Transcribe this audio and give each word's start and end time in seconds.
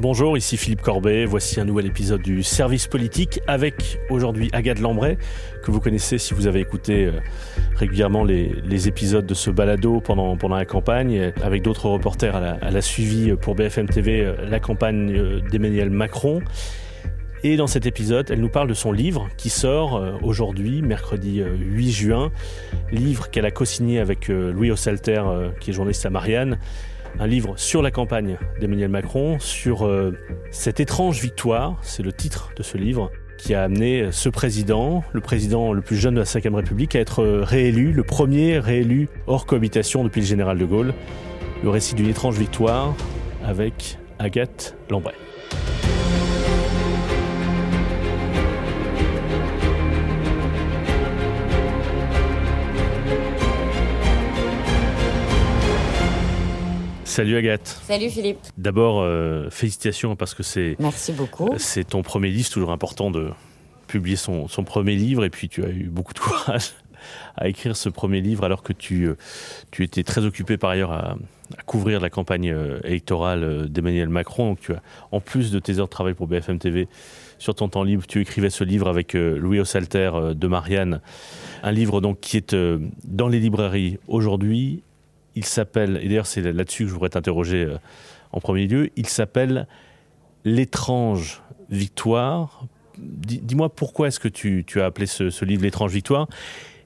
Bonjour, 0.00 0.36
ici 0.38 0.56
Philippe 0.56 0.80
Corbet. 0.80 1.24
Voici 1.24 1.58
un 1.58 1.64
nouvel 1.64 1.86
épisode 1.86 2.22
du 2.22 2.44
Service 2.44 2.86
politique 2.86 3.40
avec 3.48 3.98
aujourd'hui 4.10 4.48
Agathe 4.52 4.78
Lambray, 4.78 5.18
que 5.64 5.72
vous 5.72 5.80
connaissez 5.80 6.18
si 6.18 6.34
vous 6.34 6.46
avez 6.46 6.60
écouté 6.60 7.06
euh, 7.06 7.14
régulièrement 7.74 8.22
les, 8.22 8.86
épisodes 8.86 9.26
de 9.26 9.34
ce 9.34 9.50
balado 9.50 10.00
pendant, 10.00 10.36
la 10.56 10.64
campagne. 10.64 11.32
Avec 11.42 11.62
d'autres 11.62 11.88
reporters, 11.88 12.58
elle 12.62 12.76
a, 12.76 12.80
suivi 12.80 13.34
pour 13.34 13.56
BFM 13.56 13.88
TV 13.88 14.20
euh, 14.20 14.36
la 14.48 14.60
campagne 14.60 15.12
euh, 15.16 15.40
d'Emmanuel 15.50 15.90
Macron. 15.90 16.42
Et 17.42 17.56
dans 17.56 17.66
cet 17.66 17.84
épisode, 17.84 18.30
elle 18.30 18.40
nous 18.40 18.48
parle 18.48 18.68
de 18.68 18.74
son 18.74 18.92
livre 18.92 19.28
qui 19.36 19.50
sort 19.50 20.00
aujourd'hui, 20.22 20.82
mercredi 20.82 21.40
8 21.40 21.90
juin. 21.92 22.32
Livre 22.90 23.30
qu'elle 23.30 23.46
a 23.46 23.52
co-signé 23.52 24.00
avec 24.00 24.26
Louis 24.26 24.72
Ossalter, 24.72 25.22
qui 25.60 25.70
est 25.70 25.72
journaliste 25.72 26.04
à 26.04 26.10
Marianne 26.10 26.58
un 27.18 27.26
livre 27.26 27.54
sur 27.56 27.82
la 27.82 27.90
campagne 27.90 28.38
d'Emmanuel 28.60 28.90
Macron, 28.90 29.38
sur 29.38 29.86
euh, 29.86 30.16
cette 30.50 30.80
étrange 30.80 31.20
victoire, 31.20 31.78
c'est 31.82 32.02
le 32.02 32.12
titre 32.12 32.50
de 32.56 32.62
ce 32.62 32.76
livre, 32.76 33.10
qui 33.38 33.54
a 33.54 33.62
amené 33.62 34.08
ce 34.10 34.28
président, 34.28 35.04
le 35.12 35.20
président 35.20 35.72
le 35.72 35.80
plus 35.80 35.96
jeune 35.96 36.14
de 36.14 36.20
la 36.20 36.24
Ve 36.24 36.54
République, 36.54 36.96
à 36.96 37.00
être 37.00 37.22
euh, 37.22 37.42
réélu, 37.44 37.92
le 37.92 38.02
premier 38.02 38.58
réélu 38.58 39.08
hors 39.26 39.46
cohabitation 39.46 40.04
depuis 40.04 40.20
le 40.20 40.26
général 40.26 40.58
de 40.58 40.64
Gaulle. 40.64 40.92
Le 41.62 41.70
récit 41.70 41.94
d'une 41.94 42.08
étrange 42.08 42.38
victoire 42.38 42.94
avec 43.44 43.98
Agathe 44.18 44.76
Lambray. 44.90 45.27
Salut 57.18 57.36
Agathe. 57.36 57.66
Salut 57.82 58.10
Philippe. 58.10 58.38
D'abord, 58.58 59.00
euh, 59.00 59.50
félicitations 59.50 60.14
parce 60.14 60.34
que 60.34 60.44
c'est. 60.44 60.76
Merci 60.78 61.10
beaucoup. 61.10 61.48
C'est 61.56 61.82
ton 61.82 62.04
premier 62.04 62.28
livre, 62.28 62.44
c'est 62.46 62.52
toujours 62.52 62.70
important 62.70 63.10
de 63.10 63.30
publier 63.88 64.14
son, 64.14 64.46
premier 64.64 64.94
livre 64.94 65.24
et 65.24 65.28
puis 65.28 65.48
tu 65.48 65.64
as 65.64 65.68
eu 65.68 65.88
beaucoup 65.88 66.14
de 66.14 66.18
courage 66.20 66.74
à 67.36 67.48
écrire 67.48 67.76
ce 67.76 67.88
premier 67.88 68.20
livre 68.20 68.44
alors 68.44 68.62
que 68.62 68.72
tu, 68.72 69.08
euh, 69.08 69.16
tu 69.72 69.82
étais 69.82 70.04
très 70.04 70.24
occupé 70.26 70.58
par 70.58 70.70
ailleurs 70.70 70.92
à, 70.92 71.16
couvrir 71.66 71.98
la 71.98 72.08
campagne 72.08 72.52
euh, 72.52 72.78
électorale 72.84 73.68
d'Emmanuel 73.68 74.10
Macron. 74.10 74.50
Donc 74.50 74.60
tu 74.60 74.72
as, 74.72 74.82
en 75.10 75.18
plus 75.18 75.50
de 75.50 75.58
tes 75.58 75.80
heures 75.80 75.86
de 75.86 75.90
travail 75.90 76.14
pour 76.14 76.28
BFM 76.28 76.60
TV, 76.60 76.86
sur 77.38 77.56
ton 77.56 77.68
temps 77.68 77.82
libre, 77.82 78.06
tu 78.06 78.20
écrivais 78.20 78.50
ce 78.50 78.62
livre 78.62 78.86
avec 78.86 79.14
Louis 79.14 79.58
Ossalter 79.58 80.12
de 80.36 80.46
Marianne, 80.46 81.00
un 81.64 81.72
livre 81.72 82.00
donc 82.00 82.20
qui 82.20 82.36
est 82.36 82.54
dans 83.04 83.26
les 83.26 83.40
librairies 83.40 83.98
aujourd'hui 84.06 84.84
il 85.38 85.44
s'appelle, 85.44 85.98
et 86.02 86.08
d'ailleurs 86.08 86.26
c'est 86.26 86.42
là-dessus 86.42 86.82
que 86.82 86.88
je 86.88 86.94
voudrais 86.94 87.10
t'interroger 87.10 87.64
euh, 87.64 87.78
en 88.32 88.40
premier 88.40 88.66
lieu, 88.66 88.90
il 88.96 89.06
s'appelle 89.06 89.66
L'étrange 90.44 91.42
victoire. 91.70 92.66
Dis-moi 92.96 93.68
pourquoi 93.74 94.08
est-ce 94.08 94.20
que 94.20 94.28
tu, 94.28 94.64
as 94.76 94.84
appelé 94.84 95.06
ce, 95.06 95.44
livre 95.44 95.62
L'étrange 95.62 95.92
victoire? 95.92 96.28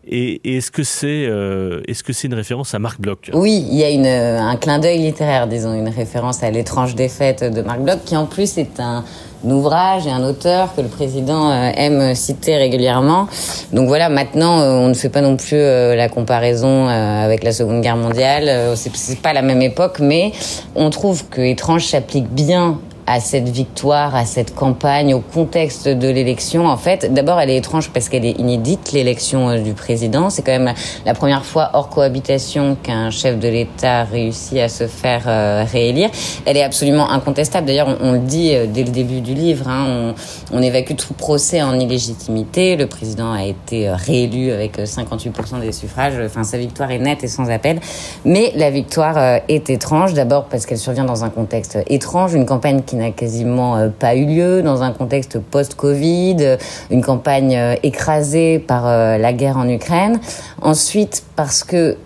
Et, 0.06 0.56
est-ce 0.56 0.70
que 0.70 0.83
c'est 0.83 1.27
euh, 1.27 1.81
est-ce 1.86 2.03
que 2.03 2.12
c'est 2.12 2.28
une 2.28 2.34
référence 2.34 2.75
à 2.75 2.78
Marc 2.78 3.00
Bloch? 3.00 3.31
Oui, 3.34 3.64
il 3.70 3.77
y 3.77 3.84
a 3.84 3.91
une, 3.91 4.06
un 4.06 4.56
clin 4.56 4.78
d'œil 4.78 4.98
littéraire, 4.98 5.47
disons, 5.47 5.75
une 5.75 5.89
référence 5.89 6.42
à 6.42 6.50
l'étrange 6.50 6.94
défaite 6.94 7.44
de 7.44 7.62
Marc 7.62 7.81
Bloch, 7.81 8.00
qui 8.05 8.17
en 8.17 8.27
plus 8.27 8.59
est 8.59 8.81
un 8.81 9.05
ouvrage 9.44 10.06
et 10.06 10.11
un 10.11 10.22
auteur 10.22 10.75
que 10.75 10.81
le 10.81 10.89
président 10.89 11.50
euh, 11.50 11.70
aime 11.75 12.14
citer 12.14 12.56
régulièrement. 12.56 13.27
Donc 13.72 13.89
voilà, 13.89 14.09
maintenant, 14.09 14.61
euh, 14.61 14.70
on 14.72 14.89
ne 14.89 14.94
fait 14.94 15.09
pas 15.09 15.20
non 15.20 15.36
plus 15.36 15.56
euh, 15.56 15.94
la 15.94 16.09
comparaison 16.09 16.87
avec 16.89 17.42
la 17.44 17.53
Seconde 17.53 17.81
Guerre 17.81 17.97
mondiale. 17.97 18.77
C'est 18.77 19.20
pas 19.20 19.33
la 19.33 19.42
même 19.42 19.62
époque, 19.62 19.98
mais 20.00 20.33
on 20.75 20.91
trouve 20.91 21.28
que 21.28 21.41
Étrange 21.41 21.87
s'applique 21.87 22.28
bien 22.28 22.78
à 23.06 23.20
cette 23.20 23.48
victoire, 23.48 24.14
à 24.14 24.25
cette 24.25 24.55
campagne, 24.55 25.14
au 25.14 25.20
contexte 25.20 25.89
de 25.89 26.08
l'élection. 26.08 26.67
En 26.67 26.77
fait, 26.77 27.12
d'abord, 27.12 27.41
elle 27.41 27.50
est 27.50 27.56
étrange 27.56 27.91
parce 27.91 28.09
qu'elle 28.09 28.25
est 28.25 28.39
inédite, 28.39 28.92
l'élection 28.92 29.48
euh, 29.48 29.59
du 29.59 29.72
président. 29.72 30.31
C'est 30.31 30.43
quand 30.43 30.59
même 30.59 30.72
la 31.04 31.15
première 31.15 31.44
fois 31.44 31.71
hors 31.72 31.88
cohabitation 31.88 32.76
qu'un 32.81 33.10
chef 33.10 33.38
de 33.38 33.49
l'État 33.49 34.04
réussit 34.04 34.59
à 34.59 34.69
se 34.69 34.87
faire 34.87 35.25
euh, 35.26 35.65
réélire. 35.71 36.10
Elle 36.47 36.56
est 36.56 36.62
absolument 36.62 37.10
incontestable. 37.10 37.66
D'ailleurs, 37.66 37.97
on, 38.00 38.12
le 38.12 38.19
dit 38.21 38.54
euh, 38.54 38.66
dès 38.66 38.84
le 38.84 38.91
début 38.91 39.21
du 39.21 39.34
livre, 39.34 39.69
hein, 39.69 40.15
on, 40.53 40.62
évacue 40.62 40.94
tout 40.94 41.15
procès 41.15 41.60
en 41.60 41.78
illégitimité. 41.81 42.76
Le 42.76 42.87
président 42.87 43.32
a 43.32 43.44
été 43.44 43.91
réélu 43.91 44.53
avec 44.53 44.78
58% 44.78 45.60
des 45.60 45.72
suffrages. 45.72 46.15
Enfin, 46.25 46.44
sa 46.44 46.56
victoire 46.56 46.93
est 46.93 47.00
nette 47.00 47.25
et 47.25 47.28
sans 47.28 47.50
appel. 47.50 47.81
Mais 48.25 48.53
la 48.55 48.71
victoire 48.71 49.41
est 49.49 49.71
étrange, 49.71 50.15
d'abord 50.15 50.44
parce 50.44 50.66
qu'elle 50.66 50.78
survient 50.78 51.05
dans 51.05 51.25
un 51.25 51.31
contexte 51.31 51.78
étrange, 51.88 52.34
une 52.34 52.47
campagne 52.47 52.82
n'a 52.97 53.10
quasiment 53.10 53.76
euh, 53.76 53.88
pas 53.88 54.14
eu 54.14 54.26
lieu 54.26 54.62
dans 54.62 54.82
un 54.82 54.92
contexte 54.92 55.38
post-Covid, 55.38 56.36
euh, 56.41 56.56
une 56.91 57.03
campagne 57.03 57.56
euh, 57.56 57.75
écrasée 57.82 58.58
par 58.58 58.84
la 58.84 59.32
guerre 59.32 59.56
en 59.56 59.69
Ukraine. 59.69 60.20
Ensuite, 60.60 61.25
parce 61.36 61.64
que 61.64 61.97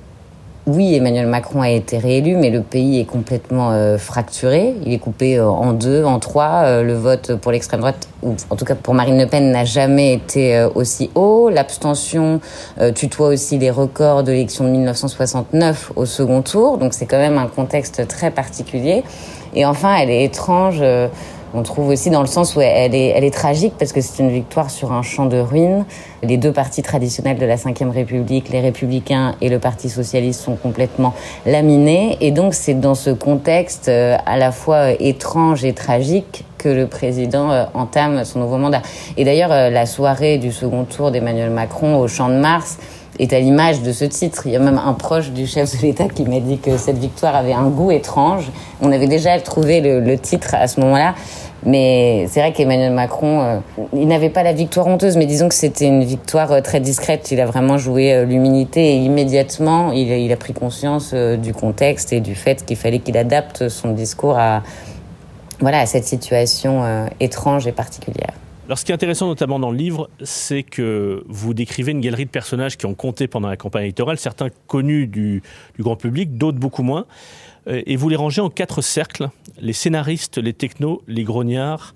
oui, 0.67 0.97
Emmanuel 0.97 1.29
Macron 1.29 1.63
a 1.63 1.71
été 1.71 1.97
réélu, 1.97 2.35
mais 2.35 2.51
le 2.51 2.61
pays 2.61 2.99
est 2.99 3.05
complètement 3.05 3.97
fracturé. 3.99 4.75
Il 4.85 4.93
est 4.93 4.99
coupé 4.99 5.39
en 5.41 5.73
deux, 5.73 6.03
en 6.03 6.19
trois. 6.19 6.83
le 6.83 6.95
vote 6.95 7.37
pour 7.37 7.53
l'extrême 7.53 7.79
droite, 7.79 8.09
ou 8.25 8.35
en 8.51 8.57
tout 8.57 8.65
cas 8.65 8.75
pour 8.75 8.93
Marine 8.93 9.17
Le 9.17 9.27
Pen, 9.27 9.53
n'a 9.53 9.65
jamais 9.65 10.15
été 10.15 10.67
aussi 10.75 11.09
haut. 11.15 11.51
L'abstention 11.51 12.41
tutoie 12.97 13.29
aussi 13.29 13.59
les 13.59 13.71
records 13.71 14.25
de 14.25 14.33
l'élection 14.33 14.65
de 14.65 14.71
1969 14.71 15.93
au 15.95 16.05
second 16.05 16.43
tour. 16.43 16.79
Donc 16.79 16.95
c'est 16.95 17.07
quand 17.07 17.19
même 17.19 17.39
un 17.39 17.47
contexte 17.47 18.09
très 18.09 18.33
particulier. 18.33 19.05
Et 19.57 19.65
enfin, 19.65 19.97
elle 19.97 20.11
est 20.11 20.23
étrange. 20.23 20.77
Euh, 20.81 21.09
on 21.55 21.63
trouve 21.63 21.89
aussi 21.89 22.11
dans 22.11 22.21
le 22.21 22.27
sens 22.27 22.55
où 22.55 22.61
elle 22.61 22.95
est, 22.95 23.09
elle 23.09 23.25
est 23.25 23.33
tragique 23.33 23.73
parce 23.79 23.93
que 23.93 24.03
c'est 24.03 24.23
une 24.23 24.31
victoire 24.31 24.69
sur 24.69 24.93
un 24.93 25.01
champ 25.01 25.25
de 25.25 25.39
ruines. 25.39 25.87
Les 26.23 26.37
deux 26.37 26.53
partis 26.53 26.83
traditionnels 26.83 27.39
de 27.39 27.47
la 27.47 27.57
Ve 27.57 27.91
République, 27.91 28.51
les 28.51 28.61
Républicains 28.61 29.35
et 29.41 29.49
le 29.49 29.59
Parti 29.59 29.89
Socialiste, 29.89 30.43
sont 30.43 30.57
complètement 30.57 31.15
laminés. 31.47 32.19
Et 32.21 32.31
donc 32.31 32.53
c'est 32.53 32.75
dans 32.75 32.95
ce 32.95 33.09
contexte 33.09 33.89
euh, 33.89 34.19
à 34.27 34.37
la 34.37 34.53
fois 34.53 34.91
étrange 35.01 35.65
et 35.65 35.73
tragique 35.73 36.45
que 36.59 36.69
le 36.69 36.87
président 36.87 37.51
euh, 37.51 37.65
entame 37.73 38.25
son 38.27 38.41
nouveau 38.41 38.59
mandat. 38.59 38.83
Et 39.17 39.25
d'ailleurs, 39.25 39.49
la 39.49 39.87
soirée 39.87 40.37
du 40.37 40.53
second 40.53 40.85
tour 40.85 41.11
d'Emmanuel 41.11 41.51
Macron 41.51 41.99
au 41.99 42.09
Champ 42.09 42.29
de 42.29 42.35
Mars, 42.35 42.79
est 43.19 43.33
à 43.33 43.41
l'image 43.41 43.83
de 43.83 43.93
ce 43.93 44.05
titre. 44.05 44.43
Il 44.47 44.53
y 44.53 44.57
a 44.57 44.59
même 44.59 44.81
un 44.85 44.93
proche 44.93 45.31
du 45.31 45.47
chef 45.47 45.77
de 45.77 45.83
l'État 45.83 46.09
qui 46.09 46.25
m'a 46.25 46.41
dit 46.41 46.59
que 46.59 46.77
cette 46.77 46.99
victoire 46.99 47.35
avait 47.35 47.53
un 47.53 47.69
goût 47.69 47.91
étrange. 47.91 48.51
On 48.81 48.93
avait 48.93 49.07
déjà 49.07 49.39
trouvé 49.41 49.81
le, 49.81 50.19
titre 50.19 50.55
à 50.55 50.67
ce 50.67 50.81
moment-là. 50.81 51.15
Mais 51.65 52.27
c'est 52.29 52.41
vrai 52.41 52.53
qu'Emmanuel 52.53 52.93
Macron, 52.93 53.41
euh, 53.41 53.59
il 53.93 54.07
n'avait 54.07 54.31
pas 54.31 54.45
la 54.45 54.53
victoire 54.53 54.87
honteuse, 54.87 55.17
mais 55.17 55.27
disons 55.27 55.49
que 55.49 55.55
c'était 55.55 55.87
une 55.87 56.05
victoire 56.05 56.53
euh, 56.53 56.61
très 56.61 56.79
discrète. 56.79 57.31
Il 57.33 57.41
a 57.41 57.47
vraiment 57.47 57.77
joué 57.77 58.13
euh, 58.13 58.25
l'humilité 58.25 58.93
et 58.93 58.97
immédiatement, 58.99 59.91
il, 59.91 60.31
a 60.31 60.37
pris 60.37 60.53
conscience 60.53 61.13
du 61.15 61.53
contexte 61.53 62.13
et 62.13 62.21
du 62.21 62.35
fait 62.35 62.65
qu'il 62.65 62.77
fallait 62.77 63.01
qu'il 63.01 63.17
adapte 63.17 63.69
son 63.69 63.93
discours 63.93 64.39
à, 64.39 64.63
voilà, 65.61 65.81
à 65.81 65.87
cette 65.87 66.05
situation 66.05 66.83
étrange 67.21 67.67
et 67.67 67.73
particulière. 67.73 68.35
Alors, 68.67 68.79
ce 68.79 68.85
qui 68.85 68.91
est 68.91 68.95
intéressant 68.97 69.29
notamment 69.29 69.61
dans 69.61 69.71
le 69.71 69.77
livre, 69.77 70.11
c'est 70.25 70.65
que 70.65 71.23
vous 71.29 71.55
décrivez 71.55 71.93
une 71.93 72.01
galerie 72.01 72.25
de 72.25 72.31
personnages 72.31 72.77
qui 72.77 72.85
ont 72.87 72.97
compté 72.97 73.29
pendant 73.29 73.49
la 73.49 73.57
campagne 73.57 73.85
électorale, 73.85 74.19
certains 74.19 74.49
connus 74.67 75.07
du, 75.07 75.45
grand 75.79 75.95
public, 75.95 76.37
d'autres 76.37 76.59
beaucoup 76.59 76.83
moins, 76.83 77.07
euh, 77.69 77.81
et 77.87 77.95
vous 77.95 78.09
les 78.09 78.17
rangez 78.17 78.41
en 78.41 78.51
quatre 78.51 78.83
cercles 78.83 79.29
les 79.61 79.73
scénaristes, 79.73 80.39
les 80.39 80.53
technos, 80.53 81.01
les 81.07 81.23
grognards 81.23 81.95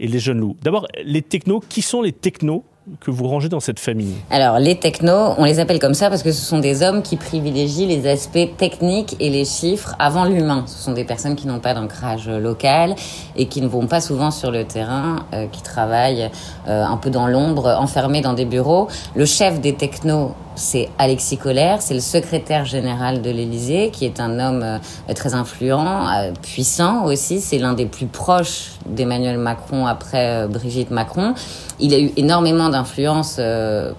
et 0.00 0.08
les 0.08 0.18
jeunes 0.18 0.38
loups. 0.38 0.56
D'abord, 0.62 0.88
les 1.04 1.20
technos, 1.20 1.60
qui 1.60 1.82
sont 1.82 2.00
les 2.00 2.12
technos 2.12 2.64
que 3.00 3.10
vous 3.10 3.26
rangez 3.26 3.48
dans 3.48 3.60
cette 3.60 3.80
famille 3.80 4.14
Alors, 4.30 4.58
les 4.58 4.78
technos, 4.78 5.34
on 5.38 5.44
les 5.44 5.58
appelle 5.58 5.78
comme 5.78 5.94
ça 5.94 6.08
parce 6.08 6.22
que 6.22 6.30
ce 6.30 6.40
sont 6.40 6.58
des 6.58 6.82
hommes 6.82 7.02
qui 7.02 7.16
privilégient 7.16 7.86
les 7.86 8.08
aspects 8.08 8.56
techniques 8.56 9.16
et 9.18 9.28
les 9.28 9.44
chiffres 9.44 9.96
avant 9.98 10.24
l'humain. 10.24 10.64
Ce 10.66 10.84
sont 10.84 10.92
des 10.92 11.04
personnes 11.04 11.34
qui 11.34 11.48
n'ont 11.48 11.58
pas 11.58 11.74
d'ancrage 11.74 12.28
local 12.28 12.94
et 13.36 13.46
qui 13.46 13.60
ne 13.60 13.66
vont 13.66 13.86
pas 13.86 14.00
souvent 14.00 14.30
sur 14.30 14.50
le 14.50 14.64
terrain, 14.64 15.26
euh, 15.32 15.46
qui 15.46 15.62
travaillent 15.62 16.30
euh, 16.68 16.84
un 16.84 16.96
peu 16.96 17.10
dans 17.10 17.26
l'ombre, 17.26 17.76
enfermés 17.78 18.20
dans 18.20 18.34
des 18.34 18.44
bureaux. 18.44 18.88
Le 19.14 19.24
chef 19.24 19.60
des 19.60 19.74
technos, 19.74 20.34
c'est 20.56 20.88
Alexis 20.98 21.36
Collère, 21.36 21.82
c'est 21.82 21.94
le 21.94 22.00
secrétaire 22.00 22.64
général 22.64 23.22
de 23.22 23.30
l'Élysée, 23.30 23.90
qui 23.92 24.04
est 24.04 24.20
un 24.20 24.40
homme 24.40 24.62
euh, 24.62 25.14
très 25.14 25.34
influent, 25.34 26.08
euh, 26.08 26.32
puissant 26.42 27.04
aussi. 27.04 27.40
C'est 27.40 27.58
l'un 27.58 27.74
des 27.74 27.86
plus 27.86 28.06
proches 28.06 28.70
d'Emmanuel 28.86 29.38
Macron 29.38 29.86
après 29.86 30.44
euh, 30.44 30.48
Brigitte 30.48 30.90
Macron. 30.90 31.34
Il 31.78 31.92
a 31.92 31.98
eu 31.98 32.10
énormément 32.16 32.70
d'influence 32.70 33.38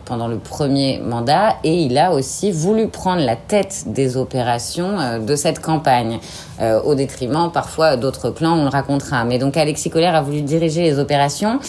pendant 0.06 0.28
le 0.28 0.40
premier 0.40 1.00
mandat 1.00 1.58
et 1.64 1.84
il 1.84 1.96
a 2.00 2.12
aussi 2.12 2.52
voulu 2.52 2.88
prendre 2.88 3.22
la 3.22 3.36
tête 3.36 3.84
des 3.86 4.18
opérations 4.18 5.20
de 5.20 5.36
cette 5.36 5.60
campagne, 5.60 6.18
au 6.60 6.96
détriment 6.96 7.52
parfois 7.54 7.96
d'autres 7.96 8.32
plans, 8.32 8.58
on 8.58 8.64
le 8.64 8.70
racontera. 8.70 9.26
Mais 9.26 9.38
donc 9.38 9.58
Alexis 9.58 9.92
Collère 9.92 10.16
a 10.16 10.24
voulu 10.24 10.42
diriger 10.42 10.82
les 10.82 10.98
opérations 10.98 11.60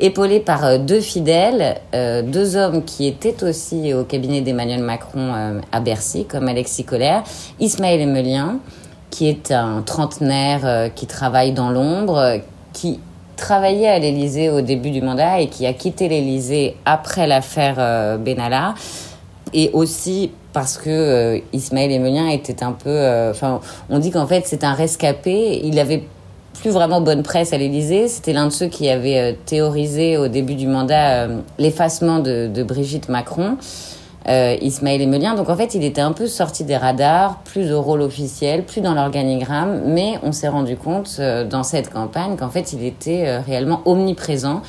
épaulé 0.00 0.40
par 0.40 0.64
euh, 0.64 0.78
deux 0.78 1.00
fidèles, 1.00 1.80
euh, 1.94 2.22
deux 2.22 2.56
hommes 2.56 2.84
qui 2.84 3.06
étaient 3.06 3.44
aussi 3.44 3.94
au 3.94 4.04
cabinet 4.04 4.40
d'Emmanuel 4.40 4.82
Macron 4.82 5.32
euh, 5.34 5.60
à 5.72 5.80
Bercy, 5.80 6.24
comme 6.24 6.48
Alexis 6.48 6.84
Collère, 6.84 7.22
Ismaël 7.60 8.00
Emelien, 8.00 8.58
qui 9.10 9.28
est 9.28 9.52
un 9.52 9.82
trentenaire 9.82 10.90
qui 10.96 11.06
travaille 11.06 11.52
dans 11.52 11.70
l'ombre, 11.70 12.40
qui 12.72 12.98
travaillait 13.36 13.88
à 13.88 14.00
l'Élysée 14.00 14.50
au 14.50 14.60
début 14.60 14.90
du 14.90 15.02
mandat 15.02 15.38
et 15.38 15.46
qui 15.46 15.66
a 15.66 15.72
quitté 15.72 16.08
l'Élysée 16.08 16.76
après 16.84 17.28
l'affaire 17.28 18.18
Benalla. 18.18 18.74
Et 19.52 19.70
aussi 19.72 20.32
parce 20.52 20.76
que 20.78 21.40
Ismaël 21.52 21.92
Emelien 21.92 22.26
était 22.26 22.64
un 22.64 22.72
peu... 22.72 23.30
Enfin, 23.30 23.60
on 23.88 24.00
dit 24.00 24.10
qu'en 24.10 24.26
fait 24.26 24.42
c'est 24.46 24.64
un 24.64 24.74
rescapé. 24.74 25.60
Il 25.62 25.78
avait 25.78 26.02
plus 26.54 26.70
vraiment 26.70 27.00
bonne 27.00 27.22
presse 27.22 27.52
à 27.52 27.58
l'Élysée. 27.58 28.08
C'était 28.08 28.32
l'un 28.32 28.46
de 28.46 28.52
ceux 28.52 28.66
qui 28.66 28.88
avait 28.88 29.18
euh, 29.18 29.32
théorisé 29.44 30.16
au 30.16 30.28
début 30.28 30.54
du 30.54 30.66
mandat 30.66 31.24
euh, 31.24 31.40
l'effacement 31.58 32.20
de, 32.20 32.62
Brigitte 32.62 33.08
Macron. 33.08 33.56
Euh, 34.26 34.56
Ismaël 34.62 35.02
Emelien. 35.02 35.34
Donc 35.34 35.50
en 35.50 35.56
fait, 35.56 35.74
il 35.74 35.84
était 35.84 36.00
un 36.00 36.12
peu 36.12 36.26
sorti 36.26 36.64
des 36.64 36.78
radars, 36.78 37.40
plus 37.44 37.72
au 37.72 37.82
rôle 37.82 38.00
officiel, 38.00 38.64
plus 38.64 38.80
dans 38.80 38.94
l'organigramme, 38.94 39.82
mais 39.84 40.14
on 40.22 40.32
s'est 40.32 40.48
rendu 40.48 40.76
compte 40.78 41.20
dans 41.20 41.62
cette 41.62 41.90
campagne 41.90 42.36
qu'en 42.36 42.48
fait, 42.48 42.72
il 42.72 42.84
était 42.84 43.38
réellement 43.40 43.82
omniprésent. 43.84 44.62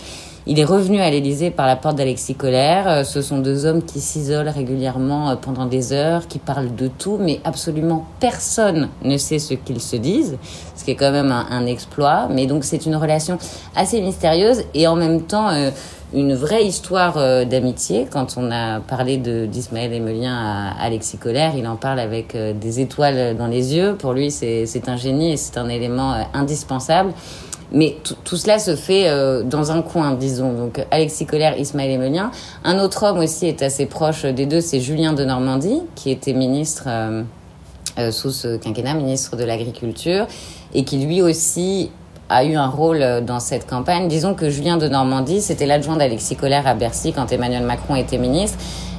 Il 0.47 0.59
est 0.59 0.65
revenu 0.65 0.99
à 0.99 1.09
l'Élysée 1.09 1.49
par 1.49 1.65
la 1.65 1.75
porte 1.75 1.95
d'Alexis 1.95 2.35
Collère. 2.35 2.87
Euh, 2.87 3.03
ce 3.03 3.23
sont 3.23 3.39
deux 3.39 3.65
hommes 3.65 3.81
qui 3.81 3.99
s'isolent 3.99 4.49
régulièrement 4.49 5.31
euh, 5.31 5.35
pendant 5.35 5.65
des 5.65 5.91
heures, 5.91 6.27
qui 6.27 6.37
parlent 6.37 6.75
de 6.75 6.87
tout, 6.87 7.17
mais 7.19 7.39
absolument 7.43 8.05
personne 8.19 8.89
ne 9.03 9.17
sait 9.17 9.39
ce 9.39 9.55
qu'ils 9.55 9.81
se 9.81 9.95
disent, 9.95 10.37
ce 10.75 10.83
qui 10.83 10.91
est 10.91 10.95
quand 10.95 11.11
même 11.11 11.31
un, 11.31 11.65
exploit. 11.65 12.27
Mais 12.29 12.45
donc 12.45 12.63
c'est 12.63 12.85
une 12.85 12.95
relation 12.95 13.39
assez 13.75 13.99
mystérieuse 14.01 14.61
et 14.75 14.85
en 14.85 14.95
même 14.95 15.23
temps 15.23 15.49
euh, 15.49 15.71
une 16.13 16.35
vraie 16.35 16.63
histoire 16.63 17.15
d'amitié. 17.47 18.07
Quand 18.09 18.35
on 18.37 18.51
a 18.51 18.79
parlé 18.79 19.17
d'Ismaël 19.17 19.91
Emelien 19.91 20.35
à 20.35 20.83
Alexis 20.85 21.17
Collère, 21.17 21.53
il 21.57 21.67
en 21.67 21.75
parle 21.75 21.99
avec 21.99 22.37
des 22.37 22.79
étoiles 22.79 23.35
dans 23.35 23.47
les 23.47 23.75
yeux. 23.75 23.95
Pour 23.95 24.13
lui, 24.13 24.31
c'est 24.31 24.87
un 24.87 24.95
génie 24.95 25.33
et 25.33 25.37
c'est 25.37 25.57
un 25.57 25.67
élément 25.67 26.15
indispensable. 26.33 27.11
Mais 27.71 27.97
tout 28.23 28.37
cela 28.37 28.59
se 28.59 28.75
fait 28.75 29.07
euh, 29.07 29.43
dans 29.43 29.71
un 29.71 29.81
coin, 29.81 30.13
disons. 30.13 30.53
Donc 30.53 30.85
Alexis 30.91 31.25
Colère, 31.25 31.57
Ismaël 31.57 31.91
Emelien. 31.91 32.31
Un 32.63 32.79
autre 32.79 33.03
homme 33.03 33.19
aussi 33.19 33.47
est 33.47 33.61
assez 33.61 33.85
proche 33.85 34.23
des 34.25 34.45
deux, 34.45 34.61
c'est 34.61 34.79
Julien 34.79 35.13
de 35.13 35.23
Normandie, 35.23 35.81
qui 35.95 36.11
était 36.11 36.33
ministre 36.33 36.83
euh, 36.87 37.23
euh, 37.97 38.11
sous 38.11 38.31
ce 38.31 38.57
quinquennat, 38.57 38.93
ministre 38.93 39.35
de 39.35 39.43
l'Agriculture, 39.43 40.27
et 40.73 40.83
qui 40.83 40.97
lui 40.99 41.21
aussi 41.21 41.91
a 42.27 42.43
eu 42.43 42.55
un 42.55 42.67
rôle 42.67 43.23
dans 43.23 43.39
cette 43.39 43.67
campagne. 43.67 44.07
Disons 44.07 44.33
que 44.33 44.49
Julien 44.49 44.77
de 44.77 44.87
Normandie, 44.87 45.41
c'était 45.41 45.67
l'adjoint 45.67 45.95
d'Alexis 45.95 46.35
Colère 46.35 46.65
à 46.65 46.73
Bercy 46.73 47.13
quand 47.13 47.31
Emmanuel 47.31 47.63
Macron 47.63 47.95
était 47.95 48.17
ministre 48.17 48.57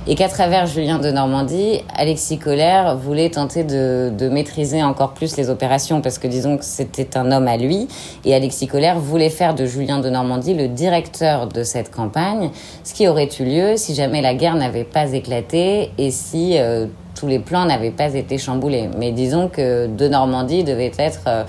et 0.09 0.15
qu'à 0.15 0.29
travers 0.29 0.67
Julien 0.67 0.99
de 0.99 1.11
Normandie, 1.11 1.81
Alexis 1.95 2.39
Collère 2.39 2.97
voulait 2.97 3.31
tenter 3.31 3.65
de, 3.65 4.13
de, 4.17 4.29
maîtriser 4.29 4.83
encore 4.83 5.15
plus 5.15 5.37
les 5.37 5.51
opérations 5.51 6.01
parce 6.01 6.19
que 6.19 6.29
disons 6.29 6.59
que 6.59 6.65
c'était 6.65 7.17
un 7.17 7.33
homme 7.33 7.49
à 7.49 7.57
lui 7.57 7.89
et 8.25 8.35
Alexis 8.35 8.69
Collère 8.69 9.01
voulait 9.01 9.31
faire 9.31 9.55
de 9.55 9.67
Julien 9.67 9.99
de 9.99 10.09
Normandie 10.09 10.55
le 10.55 10.69
directeur 10.69 11.49
de 11.49 11.65
cette 11.65 11.91
campagne, 11.91 12.51
ce 12.85 12.95
qui 12.95 13.09
aurait 13.09 13.29
eu 13.41 13.45
lieu 13.45 13.77
si 13.77 13.95
jamais 13.95 14.23
la 14.23 14.35
guerre 14.35 14.55
n'avait 14.55 14.85
pas 14.85 15.13
éclaté 15.13 15.91
et 15.99 16.11
si 16.11 16.57
euh, 16.57 16.87
tous 17.17 17.27
les 17.27 17.39
plans 17.39 17.65
n'avaient 17.65 17.91
pas 17.91 18.15
été 18.15 18.39
chamboulés. 18.39 18.89
Mais 18.99 19.11
disons 19.11 19.49
que 19.49 19.87
de 19.87 20.09
Normandie 20.09 20.63
devait 20.63 20.93
être 20.99 21.23
euh, 21.27 21.45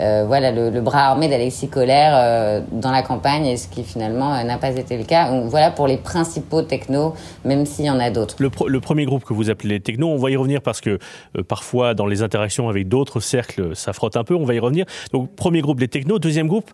euh, 0.00 0.24
voilà, 0.26 0.50
le, 0.50 0.80
bras 0.80 1.10
armé 1.10 1.28
d'Alexis 1.28 1.68
Collère 1.68 2.12
euh, 2.14 2.60
dans 2.72 2.90
la 2.90 3.02
campagne, 3.02 3.46
et 3.46 3.56
ce 3.56 3.68
qui 3.68 3.84
finalement 3.84 4.34
euh, 4.34 4.42
n'a 4.42 4.58
pas 4.58 4.70
été 4.70 4.96
le 4.96 5.04
cas. 5.04 5.30
Voilà 5.46 5.70
pour 5.70 5.86
les 5.86 5.96
principaux 5.96 6.62
technos, 6.62 7.14
même 7.44 7.66
s'il 7.66 7.84
y 7.84 7.90
en 7.90 8.00
a 8.00 8.10
d'autres. 8.10 8.36
Le, 8.38 8.50
le, 8.66 8.80
premier 8.80 9.04
groupe 9.04 9.24
que 9.24 9.34
vous 9.34 9.50
appelez 9.50 9.74
les 9.74 9.80
technos, 9.80 10.08
on 10.08 10.18
va 10.18 10.30
y 10.30 10.36
revenir 10.36 10.62
parce 10.62 10.80
que 10.80 10.98
parfois 11.48 11.94
dans 11.94 12.06
les 12.06 12.22
interactions 12.22 12.68
avec 12.68 12.88
d'autres 12.88 13.20
cercles, 13.20 13.74
ça 13.76 13.92
frotte 13.92 14.16
un 14.16 14.24
peu, 14.24 14.34
on 14.34 14.44
va 14.44 14.54
y 14.54 14.58
revenir. 14.58 14.86
Donc 15.12 15.34
premier 15.36 15.60
groupe 15.60 15.80
les 15.80 15.88
technos, 15.88 16.18
deuxième 16.18 16.48
groupe 16.48 16.70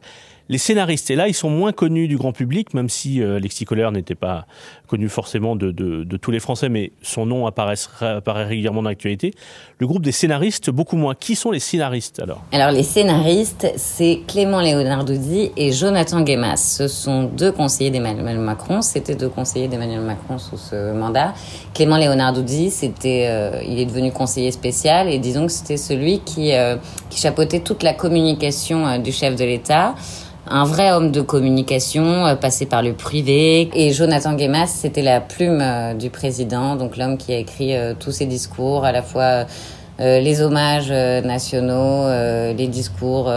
les 0.49 0.59
scénaristes, 0.59 1.11
et 1.11 1.17
là, 1.17 1.29
ils 1.29 1.35
sont 1.35 1.51
moins 1.51 1.73
connus 1.73 2.09
du 2.09 2.17
grand 2.17 2.33
public, 2.33 2.73
même 2.73 2.89
si 2.89 3.21
euh, 3.21 3.37
Alexis 3.37 3.67
Kohler 3.67 3.91
n'était 3.93 4.15
pas 4.15 4.47
connu 4.87 5.09
forcément 5.11 5.57
de, 5.57 5.71
tous 6.17 6.31
les 6.31 6.41
Français, 6.41 6.71
mais 6.71 6.93
son 7.03 7.27
nom 7.27 7.47
apparaît, 7.47 7.75
apparaît 8.01 8.45
régulièrement 8.45 8.83
dans 8.83 8.89
l'actualité. 8.89 9.33
Le 9.79 9.87
groupe 9.87 10.03
des 10.03 10.13
scénaristes, 10.13 10.71
beaucoup 10.71 10.97
moins. 10.97 11.15
Qui 11.15 11.37
sont 11.37 11.51
les 11.51 11.61
scénaristes 11.61 12.21
alors? 12.21 12.43
Alors 12.53 12.71
les 12.71 12.83
scénaristes, 12.83 13.71
c'est 13.77 14.21
Clément 14.27 14.61
Léonardozzi 14.61 15.53
et 15.57 15.73
Jonathan 15.73 16.23
Guémas. 16.23 16.57
Ce 16.57 16.89
sont 16.89 17.25
deux 17.25 17.53
conseillers 17.53 17.91
d'Emmanuel 17.91 18.39
Macron. 18.39 18.81
C'était 18.81 19.15
deux 19.15 19.29
conseillers 19.29 19.69
d'Emmanuel 19.69 20.01
Macron 20.01 20.39
sous 20.39 20.57
ce 20.57 20.93
mandat. 20.93 21.35
Clément 21.75 21.99
Léonardozzi, 21.99 22.71
c'était, 22.71 23.27
euh, 23.29 23.63
il 23.67 23.79
est 23.79 23.87
devenu 23.87 24.11
conseiller 24.13 24.51
spécial 24.51 25.09
et 25.09 25.19
disons 25.19 25.47
que 25.47 25.53
c'était 25.53 25.77
celui 25.77 26.21
qui, 26.21 26.55
euh, 26.55 26.77
qui 27.11 27.21
chapeautait 27.21 27.61
toute 27.61 27.83
la 27.83 27.93
communication 27.93 28.99
du 28.99 29.13
chef 29.13 29.37
de 29.37 29.45
l'État 29.45 29.95
un 30.51 30.65
vrai 30.65 30.91
homme 30.91 31.11
de 31.11 31.21
communication, 31.21 32.27
euh, 32.27 32.35
passé 32.35 32.67
par 32.67 32.83
le 32.83 32.93
privé. 32.93 33.71
Et 33.75 33.93
Jonathan 33.93 34.35
Guémas, 34.35 34.67
c'était 34.67 35.03
la 35.03 35.21
plume 35.21 35.61
euh, 35.61 35.95
du 35.95 36.11
président, 36.11 36.77
donc 36.77 36.97
l'homme 36.97 37.17
qui 37.17 37.33
a 37.33 37.39
écrit 37.39 37.75
euh, 37.77 37.95
tous 37.99 38.13
ses 38.13 38.27
discours, 38.27 38.85
à 38.85 38.93
la 38.93 39.03
fois 39.03 39.47
les 39.99 40.41
hommages 40.43 40.91
nationaux, 40.91 42.07
les 42.57 42.69
discours 42.69 43.33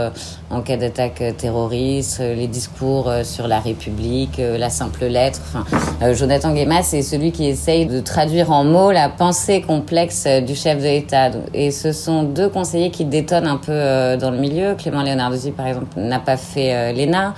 en 0.50 0.62
cas 0.62 0.78
d'attaque 0.78 1.24
terroriste, 1.38 2.20
les 2.20 2.48
discours 2.48 3.12
sur 3.24 3.48
la 3.48 3.60
République, 3.60 4.40
la 4.40 4.70
simple 4.70 5.06
lettre. 5.06 5.40
Enfin, 5.44 6.14
Jonathan 6.14 6.54
Guémas 6.54 6.84
c'est 6.84 7.02
celui 7.02 7.32
qui 7.32 7.46
essaye 7.48 7.86
de 7.86 8.00
traduire 8.00 8.52
en 8.52 8.64
mots 8.64 8.92
la 8.92 9.10
pensée 9.10 9.62
complexe 9.62 10.28
du 10.28 10.56
chef 10.56 10.78
de 10.78 10.84
l'État. 10.84 11.32
Et 11.54 11.72
ce 11.72 11.92
sont 11.92 12.24
deux 12.24 12.50
conseillers 12.50 12.92
qui 12.92 13.06
détonnent 13.06 13.48
un 13.48 13.58
peu 13.58 14.18
dans 14.18 14.30
le 14.30 14.38
milieu. 14.38 14.76
Clément 14.76 15.02
Léonardozzi, 15.02 15.52
par 15.52 15.68
exemple, 15.68 15.88
n'a 16.00 16.20
pas 16.20 16.38
fait 16.38 16.94
l'ENA. 16.94 17.34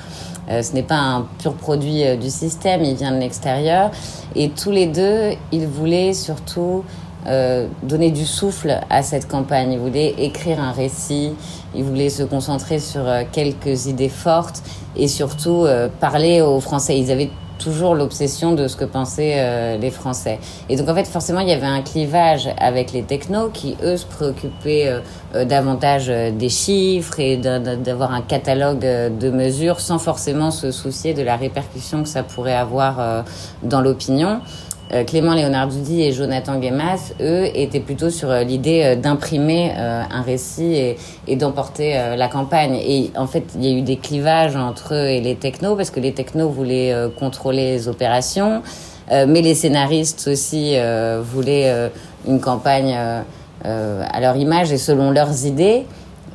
ce 0.50 0.74
n'est 0.74 0.84
pas 0.84 0.98
un 0.98 1.28
pur 1.40 1.54
produit 1.54 2.18
du 2.18 2.30
système, 2.30 2.84
il 2.84 2.96
vient 2.96 3.12
de 3.12 3.20
l'extérieur. 3.20 3.92
Et 4.36 4.50
tous 4.50 4.72
les 4.72 4.88
deux, 4.88 5.32
ils 5.52 5.68
voulaient 5.68 6.14
surtout 6.14 6.84
euh, 7.26 7.68
donner 7.84 8.12
du 8.12 8.26
souffle 8.26 8.80
à 8.90 9.02
cette 9.02 9.28
campagne. 9.28 9.72
Il 9.74 9.80
voulait 9.80 10.14
écrire 10.18 10.60
un 10.60 10.72
récit, 10.72 11.34
il 11.74 11.84
voulait 11.84 12.10
se 12.10 12.24
concentrer 12.24 12.80
sur 12.80 13.08
euh, 13.08 13.24
quelques 13.32 13.86
idées 13.86 14.10
fortes 14.10 14.62
et 14.96 15.08
surtout 15.08 15.64
euh, 15.66 15.88
parler 16.02 16.42
aux 16.42 16.60
Français. 16.60 17.00
Ils 17.00 17.12
avaient 17.12 17.30
toujours 17.60 17.96
l'obsession 17.96 18.52
de 18.54 18.68
ce 18.68 18.76
que 18.76 18.84
pensaient 18.84 19.78
les 19.78 19.92
Français. 19.92 20.40
Et 20.68 20.76
donc 20.76 20.90
en 20.90 20.96
fait, 20.96 21.06
forcément, 21.06 21.40
il 21.40 21.48
y 21.48 21.54
avait 21.54 21.66
un 21.66 21.82
clivage 21.82 22.50
avec 22.58 22.92
les 22.92 23.04
technos 23.04 23.50
qui, 23.54 23.78
eux, 23.82 23.96
se 23.96 24.06
préoccupaient 24.06 24.92
davantage 25.46 26.08
des 26.08 26.50
chiffres 26.50 27.22
et 27.22 27.38
d'avoir 27.38 28.12
un 28.12 28.22
catalogue 28.22 28.80
de 28.82 29.30
mesures 29.30 29.80
sans 29.80 29.98
forcément 29.98 30.52
se 30.52 30.72
soucier 30.72 31.14
de 31.14 31.22
la 31.22 31.38
répercussion 31.38 32.04
que 32.04 32.10
ça 32.10 32.24
pourrait 32.24 32.56
avoir 32.56 33.24
dans 33.62 33.80
l'opinion. 33.80 34.42
Euh, 34.94 35.04
Clément 35.04 35.34
Léonarduzzi 35.34 36.04
et 36.04 36.12
Jonathan 36.12 36.60
Guémas, 36.60 37.14
eux, 37.20 37.48
étaient 37.56 37.80
plutôt 37.80 38.12
sur 38.12 38.30
euh, 38.30 38.44
l'idée 38.44 38.84
euh, 38.84 38.96
d'imprimer 38.96 39.72
un 39.76 40.22
récit 40.22 40.96
et, 41.28 41.36
d'emporter 41.36 41.96
la 42.16 42.28
campagne. 42.28 42.76
Et 42.76 43.12
en 43.16 43.28
fait, 43.28 43.44
il 43.56 43.66
y 43.66 43.74
a 43.74 43.78
eu 43.78 43.82
des 43.82 43.98
clivages 43.98 44.56
entre 44.56 44.94
eux 44.94 45.08
et 45.08 45.20
les 45.20 45.36
technos, 45.36 45.76
parce 45.76 45.90
que 45.90 46.00
les 46.00 46.14
technos 46.14 46.50
voulaient 46.50 46.94
contrôler 47.18 47.72
les 47.72 47.88
opérations, 47.88 48.62
mais 49.10 49.42
les 49.42 49.56
scénaristes 49.56 50.28
aussi 50.28 50.76
voulaient 51.22 51.90
une 52.28 52.40
campagne 52.40 52.96
à 53.64 54.22
leur 54.22 54.36
image 54.36 54.72
et 54.72 54.78
selon 54.78 55.12
leurs 55.12 55.46
idées. 55.46 55.86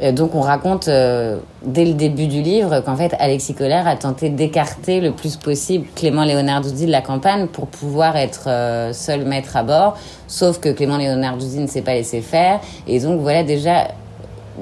Euh, 0.02 0.12
donc 0.12 0.35
on 0.35 0.40
raconte 0.40 0.88
euh, 0.88 1.38
dès 1.62 1.85
le 1.85 1.95
début 1.95 2.26
du 2.26 2.43
livre 2.43 2.81
qu'en 2.81 2.97
fait 2.97 3.14
Alexis 3.19 3.55
Collère 3.55 3.88
a 3.88 3.97
tenté 3.97 4.31
d'écarter 4.31 5.00
le 5.00 5.12
plus 5.12 5.37
possible 5.37 5.87
Clément 5.95 6.25
Léonarduzzi 6.25 6.87
de 6.87 6.90
la 6.93 7.02
campagne 7.02 7.49
pour 7.49 7.67
pouvoir 7.67 8.17
être 8.17 8.49
euh, 8.49 8.93
seul 8.93 9.25
maître 9.25 9.57
à 9.57 9.62
bord. 9.62 9.97
Sauf 10.26 10.61
que 10.61 10.69
Clément 10.69 10.99
Léonarduzzi 10.99 11.59
ne 11.59 11.67
s'est 11.67 11.83
pas 11.83 11.95
laissé 11.95 12.21
faire. 12.21 12.61
Et 12.87 13.00
donc 13.00 13.21
voilà 13.21 13.43
déjà 13.43 13.88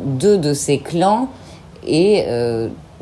deux 0.04 0.38
de 0.38 0.54
ces 0.54 0.78
clans 0.78 1.28
et 1.86 2.26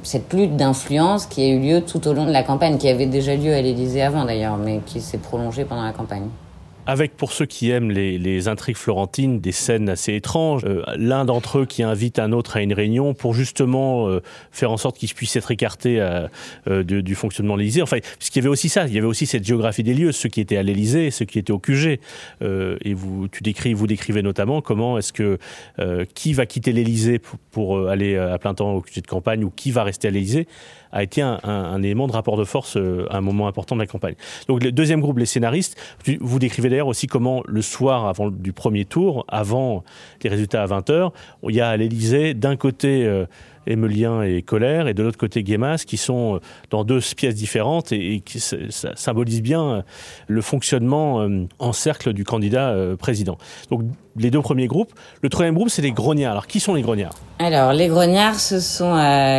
cette 0.03 0.33
lutte 0.35 0.57
d'influence 0.57 1.27
qui 1.27 1.43
a 1.43 1.49
eu 1.49 1.59
lieu 1.59 1.81
tout 1.81 2.07
au 2.07 2.13
long 2.13 2.27
de 2.27 2.31
la 2.31 2.43
campagne, 2.43 2.77
qui 2.77 2.89
avait 2.89 3.07
déjà 3.07 3.35
lieu 3.35 3.55
à 3.55 3.63
l'Élysée 3.63 4.03
avant 4.03 4.27
d'ailleurs, 4.27 4.59
mais 4.59 4.81
qui 4.85 5.01
s'est 5.01 5.19
prolongée 5.19 5.65
pendant 5.65 5.85
la 5.85 5.93
campagne 5.93 6.29
avec 6.87 7.17
pour 7.17 7.33
ceux 7.33 7.47
qui 7.47 7.71
aiment 7.71 7.91
les, 7.91 8.49
intrigues 8.49 8.77
florentines 8.77 9.41
des 9.41 9.53
scènes 9.53 9.89
assez 9.89 10.15
étranges. 10.15 10.65
Euh, 10.65 10.83
l'un 10.97 11.25
d'entre 11.25 11.61
eux 11.61 11.67
qui 11.67 11.83
invite 11.83 12.19
un 12.19 12.33
autre 12.33 12.57
à 12.57 12.63
une 12.63 12.75
réunion 12.75 13.15
pour 13.15 13.33
justement 13.33 14.09
euh, 14.09 14.21
faire 14.51 14.71
en 14.71 14.77
sorte 14.77 14.99
qu'il 14.99 15.13
puisse 15.15 15.35
être 15.37 15.51
écarté 15.51 15.99
euh, 16.01 16.83
du 16.83 17.15
fonctionnement 17.15 17.55
de 17.55 17.61
l'Élysée. 17.61 17.83
Enfin, 17.83 17.99
puisqu'il 18.19 18.41
y 18.41 18.43
avait 18.43 18.51
aussi 18.51 18.69
ça, 18.69 18.87
il 18.87 18.93
y 18.93 18.99
avait 18.99 19.07
aussi 19.07 19.27
cette 19.27 19.45
géographie 19.45 19.83
des 19.83 19.95
lieux, 19.95 20.13
ceux 20.13 20.29
qui 20.29 20.41
étaient 20.41 20.57
à 20.57 20.63
l'Élysée, 20.63 21.11
ceux 21.11 21.25
qui 21.25 21.39
étaient 21.39 21.53
au 21.53 21.59
QG. 21.59 21.99
et 22.43 22.95
vous, 22.95 23.29
tu 23.29 23.43
décris, 23.43 23.73
vous 23.73 23.87
décrivez 23.87 24.23
notamment 24.23 24.61
comment 24.61 24.99
est-ce 24.99 25.13
que 25.13 25.39
qui 26.15 26.33
va 26.33 26.47
quitter 26.47 26.73
l'Élysée 26.73 27.19
pour, 27.19 27.39
pour, 27.51 27.89
aller 27.89 28.17
à 28.17 28.39
plein 28.39 28.55
temps 28.55 28.75
au 28.75 28.81
QG 28.81 29.03
de 29.03 29.07
campagne 29.07 29.45
ou 29.45 29.51
qui 29.51 29.71
va 29.71 29.85
rester 29.85 30.09
à 30.09 30.11
l'Élysée 30.11 30.47
a 30.93 31.03
été 31.03 31.23
un, 31.23 31.83
élément 31.83 32.07
de 32.07 32.13
rapport 32.13 32.37
de 32.37 32.45
force 32.45 32.77
à 32.77 33.17
un 33.17 33.21
moment 33.21 33.49
important 33.49 33.75
de 33.75 33.81
la 33.81 33.87
campagne. 33.87 34.15
Donc 34.47 34.63
le 34.63 34.71
deuxième 34.71 35.01
groupe, 35.01 35.19
les 35.19 35.27
scénaristes, 35.27 35.77
vous 36.21 36.39
décrivez 36.39 36.69
aussi 36.81 37.07
comment 37.07 37.43
le 37.47 37.63
soir 37.63 38.07
avant 38.07 38.31
du 38.31 38.53
premier 38.53 38.85
tour, 38.85 39.25
avant 39.29 39.85
les 40.23 40.31
résultats 40.31 40.63
à 40.63 40.67
20h, 40.67 41.11
il 41.49 41.55
y 41.55 41.61
a 41.61 41.69
à 41.69 41.77
l'Elysée 41.77 42.35
d'un 42.35 42.57
côté 42.57 43.05
euh, 43.05 43.27
Emelien 43.67 44.23
et 44.23 44.43
Colère, 44.43 44.89
et 44.89 44.95
de 44.95 45.03
l'autre 45.03 45.19
côté 45.19 45.43
Guémas, 45.43 45.85
qui 45.87 45.97
sont 45.97 46.37
euh, 46.37 46.39
dans 46.71 46.85
deux 46.85 47.01
pièces 47.17 47.35
différentes 47.35 47.93
et, 47.93 48.21
qui 48.21 48.41
symbolisent 48.41 49.43
bien 49.43 49.65
euh, 49.65 49.83
le 50.29 50.43
fonctionnement 50.43 51.23
euh, 51.23 51.47
en 51.59 51.73
cercle 51.73 52.13
du 52.13 52.25
candidat 52.25 52.75
président. 52.99 53.39
Donc 53.71 53.83
les 54.17 54.31
deux 54.31 54.41
premiers 54.41 54.67
groupes. 54.67 54.93
Le 55.23 55.29
troisième 55.29 55.55
groupe, 55.55 55.71
c'est 55.71 55.83
les 55.83 55.93
grognards. 55.93 56.33
Alors 56.33 56.47
qui 56.47 56.61
sont 56.61 56.75
les 56.75 56.83
grognards? 56.83 57.15
Alors 57.39 57.73
les 57.73 57.89
grognards, 57.89 58.39
ce 58.39 58.61
sont 58.61 58.95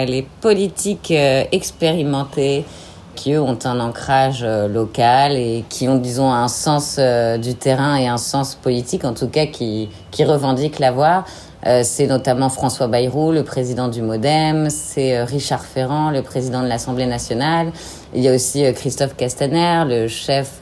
les 0.05 0.25
politiques 0.41 1.11
expérimentés 1.11 2.65
qui 3.15 3.33
eux 3.33 3.41
ont 3.41 3.57
un 3.63 3.79
ancrage 3.79 4.43
local 4.43 5.33
et 5.33 5.65
qui 5.69 5.87
ont 5.87 5.97
disons 5.97 6.31
un 6.31 6.47
sens 6.47 6.99
du 6.99 7.55
terrain 7.55 7.95
et 7.95 8.07
un 8.07 8.17
sens 8.17 8.55
politique 8.55 9.05
en 9.05 9.13
tout 9.13 9.27
cas 9.27 9.45
qui, 9.45 9.89
qui 10.11 10.23
revendiquent 10.23 10.79
l'avoir. 10.79 11.25
Euh, 11.67 11.81
c'est 11.83 12.05
notamment 12.05 12.49
François 12.49 12.87
Bayrou, 12.87 13.31
le 13.31 13.43
président 13.43 13.87
du 13.87 14.03
Modem, 14.03 14.69
c'est 14.69 15.17
euh, 15.17 15.25
Richard 15.25 15.65
Ferrand, 15.65 16.11
le 16.11 16.21
président 16.21 16.61
de 16.61 16.67
l'Assemblée 16.67 17.07
nationale. 17.07 17.71
Il 18.13 18.21
y 18.21 18.27
a 18.27 18.35
aussi 18.35 18.63
euh, 18.63 18.71
Christophe 18.71 19.15
Castaner, 19.15 19.83
le 19.87 20.07
chef 20.07 20.61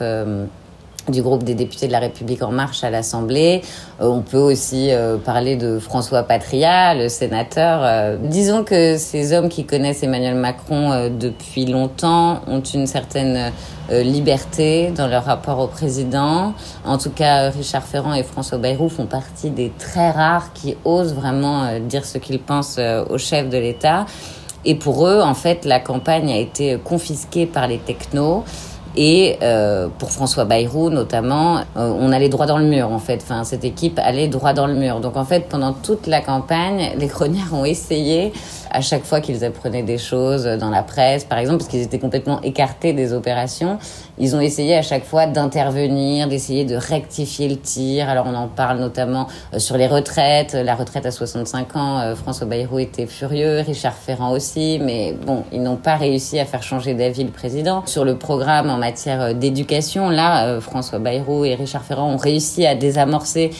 du 1.08 1.22
groupe 1.22 1.42
des 1.42 1.54
députés 1.54 1.86
de 1.86 1.92
la 1.92 1.98
République 1.98 2.42
en 2.42 2.50
marche 2.50 2.84
à 2.84 2.90
l'Assemblée. 2.90 3.62
on 4.00 4.20
peut 4.20 4.38
aussi 4.38 4.90
parler 5.24 5.56
de 5.56 5.78
François 5.78 6.22
Patria, 6.22 6.94
le 6.94 7.08
sénateur. 7.08 8.18
disons 8.18 8.64
que 8.64 8.96
ces 8.96 9.32
hommes 9.32 9.48
qui 9.48 9.64
connaissent 9.64 10.02
Emmanuel 10.02 10.34
Macron 10.34 11.10
depuis 11.10 11.66
longtemps 11.66 12.40
ont 12.46 12.62
une 12.62 12.86
certaine 12.86 13.52
euh, 13.90 14.02
liberté 14.02 14.90
dans 14.96 15.06
leur 15.06 15.24
rapport 15.24 15.58
au 15.58 15.66
président. 15.66 16.54
En 16.86 16.96
tout 16.96 17.10
cas, 17.10 17.50
Richard 17.50 17.82
Ferrand 17.82 18.14
et 18.14 18.22
François 18.22 18.56
Bayrou 18.56 18.88
font 18.88 19.04
partie 19.04 19.50
des 19.50 19.70
très 19.78 20.10
rares 20.10 20.54
qui 20.54 20.74
osent 20.86 21.12
vraiment 21.12 21.64
euh, 21.64 21.80
dire 21.80 22.06
ce 22.06 22.16
qu'ils 22.16 22.40
pensent 22.40 22.76
euh, 22.78 23.04
au 23.10 23.18
chef 23.18 23.50
de 23.50 23.58
l'État. 23.58 24.06
Et 24.64 24.74
pour 24.74 25.06
eux, 25.06 25.20
en 25.20 25.34
fait, 25.34 25.66
la 25.66 25.80
campagne 25.80 26.32
a 26.32 26.38
été 26.38 26.78
confisquée 26.82 27.44
par 27.44 27.68
les 27.68 27.76
technos. 27.76 28.44
Et 28.96 29.38
euh, 29.42 29.88
pour 29.98 30.10
François 30.10 30.44
Bayrou 30.44 30.90
notamment, 30.90 31.62
on 31.76 32.12
allait 32.12 32.28
droit 32.28 32.46
dans 32.46 32.58
le 32.58 32.66
mur 32.66 32.90
en 32.90 32.98
fait. 32.98 33.20
Enfin, 33.22 33.44
cette 33.44 33.64
équipe 33.64 33.98
allait 34.02 34.28
droit 34.28 34.52
dans 34.52 34.66
le 34.66 34.74
mur. 34.74 35.00
Donc 35.00 35.16
en 35.16 35.24
fait, 35.24 35.48
pendant 35.48 35.72
toute 35.72 36.06
la 36.06 36.20
campagne, 36.20 36.92
les 36.98 37.08
chronières 37.08 37.52
ont 37.52 37.64
essayé 37.64 38.32
à 38.74 38.80
chaque 38.80 39.04
fois 39.04 39.20
qu'ils 39.20 39.44
apprenaient 39.44 39.84
des 39.84 39.98
choses 39.98 40.44
dans 40.44 40.68
la 40.68 40.82
presse, 40.82 41.22
par 41.24 41.38
exemple, 41.38 41.58
parce 41.58 41.70
qu'ils 41.70 41.82
étaient 41.82 42.00
complètement 42.00 42.40
écartés 42.42 42.92
des 42.92 43.12
opérations, 43.12 43.78
ils 44.18 44.34
ont 44.34 44.40
essayé 44.40 44.74
à 44.76 44.82
chaque 44.82 45.04
fois 45.04 45.26
d'intervenir, 45.26 46.26
d'essayer 46.26 46.64
de 46.64 46.74
rectifier 46.74 47.48
le 47.48 47.56
tir. 47.56 48.08
Alors 48.08 48.26
on 48.26 48.34
en 48.34 48.48
parle 48.48 48.80
notamment 48.80 49.28
euh, 49.52 49.60
sur 49.60 49.76
les 49.76 49.86
retraites, 49.86 50.54
la 50.54 50.74
retraite 50.74 51.06
à 51.06 51.12
65 51.12 51.76
ans, 51.76 52.00
euh, 52.00 52.14
François 52.16 52.48
Bayrou 52.48 52.80
était 52.80 53.06
furieux, 53.06 53.60
Richard 53.60 53.94
Ferrand 53.94 54.32
aussi, 54.32 54.80
mais 54.82 55.14
bon, 55.24 55.44
ils 55.52 55.62
n'ont 55.62 55.76
pas 55.76 55.94
réussi 55.94 56.40
à 56.40 56.44
faire 56.44 56.64
changer 56.64 56.94
d'avis 56.94 57.22
le 57.22 57.30
président. 57.30 57.86
Sur 57.86 58.04
le 58.04 58.16
programme 58.16 58.70
en 58.70 58.76
matière 58.76 59.20
euh, 59.20 59.32
d'éducation, 59.34 60.10
là, 60.10 60.60
François 60.60 60.98
Bayrou 60.98 61.44
et 61.44 61.54
Richard 61.54 61.84
Ferrand 61.84 62.12
ont 62.12 62.16
réussi 62.16 62.66
à 62.66 62.74
désamorcer 62.74 63.50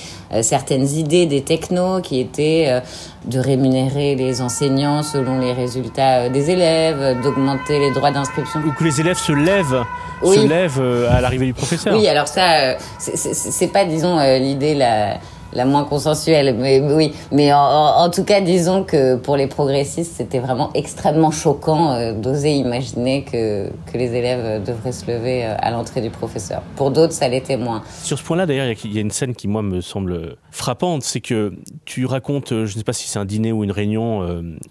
certaines 0.42 0.88
idées 0.88 1.26
des 1.26 1.42
technos 1.42 2.00
qui 2.00 2.18
étaient 2.20 2.82
de 3.26 3.38
rémunérer 3.38 4.14
les 4.14 4.40
enseignants 4.40 5.02
selon 5.04 5.38
les 5.38 5.52
résultats 5.52 6.22
euh, 6.22 6.28
des 6.28 6.50
élèves, 6.50 7.20
d'augmenter 7.22 7.78
les 7.78 7.92
droits 7.92 8.10
d'inscription. 8.10 8.60
Ou 8.66 8.72
que 8.72 8.82
les 8.82 9.00
élèves 9.00 9.18
se 9.18 9.32
lèvent, 9.32 9.84
se 10.22 10.46
lèvent 10.46 10.80
euh, 10.80 11.16
à 11.16 11.20
l'arrivée 11.20 11.46
du 11.46 11.54
professeur. 11.54 11.94
Oui, 11.94 12.08
alors 12.08 12.26
ça, 12.26 12.72
euh, 12.72 12.74
c'est 12.98 13.68
pas, 13.68 13.84
disons, 13.84 14.18
l'idée 14.38 14.74
la 14.74 15.18
la 15.54 15.64
moins 15.64 15.84
consensuelle. 15.84 16.54
Mais 16.58 16.80
oui, 16.80 17.12
mais 17.32 17.52
en, 17.52 18.10
tout 18.10 18.24
cas, 18.24 18.40
disons 18.40 18.84
que 18.84 19.16
pour 19.16 19.36
les 19.36 19.46
progressistes, 19.46 20.14
c'était 20.16 20.38
vraiment 20.38 20.70
extrêmement 20.74 21.30
choquant 21.30 21.92
euh, 21.92 22.12
d'oser 22.12 22.52
imaginer 22.52 23.24
que, 23.24 23.68
que 23.90 23.98
les 23.98 24.14
élèves 24.14 24.62
devraient 24.64 24.92
se 24.92 25.10
lever 25.10 25.44
euh, 25.44 25.54
à 25.58 25.70
l'entrée 25.70 26.00
du 26.00 26.10
professeur. 26.10 26.62
Pour 26.76 26.90
d'autres, 26.90 27.12
ça 27.12 27.28
l'était 27.28 27.56
moins. 27.56 27.82
Sur 28.02 28.18
ce 28.18 28.24
point-là, 28.24 28.46
d'ailleurs, 28.46 28.66
il 28.84 28.92
y 28.92 28.98
a 28.98 29.00
une 29.00 29.10
scène 29.10 29.34
qui, 29.34 29.48
moi, 29.48 29.62
me 29.62 29.80
semble 29.80 30.36
frappante. 30.50 31.02
C'est 31.02 31.20
que 31.20 31.52
tu 31.84 32.06
racontes, 32.06 32.52
euh, 32.52 32.66
je 32.66 32.74
ne 32.74 32.78
sais 32.78 32.84
pas 32.84 32.92
si 32.92 33.08
c'est 33.08 33.18
un 33.18 33.24
dîner 33.24 33.52
ou 33.52 33.64
une 33.64 33.72
réunion, 33.72 34.04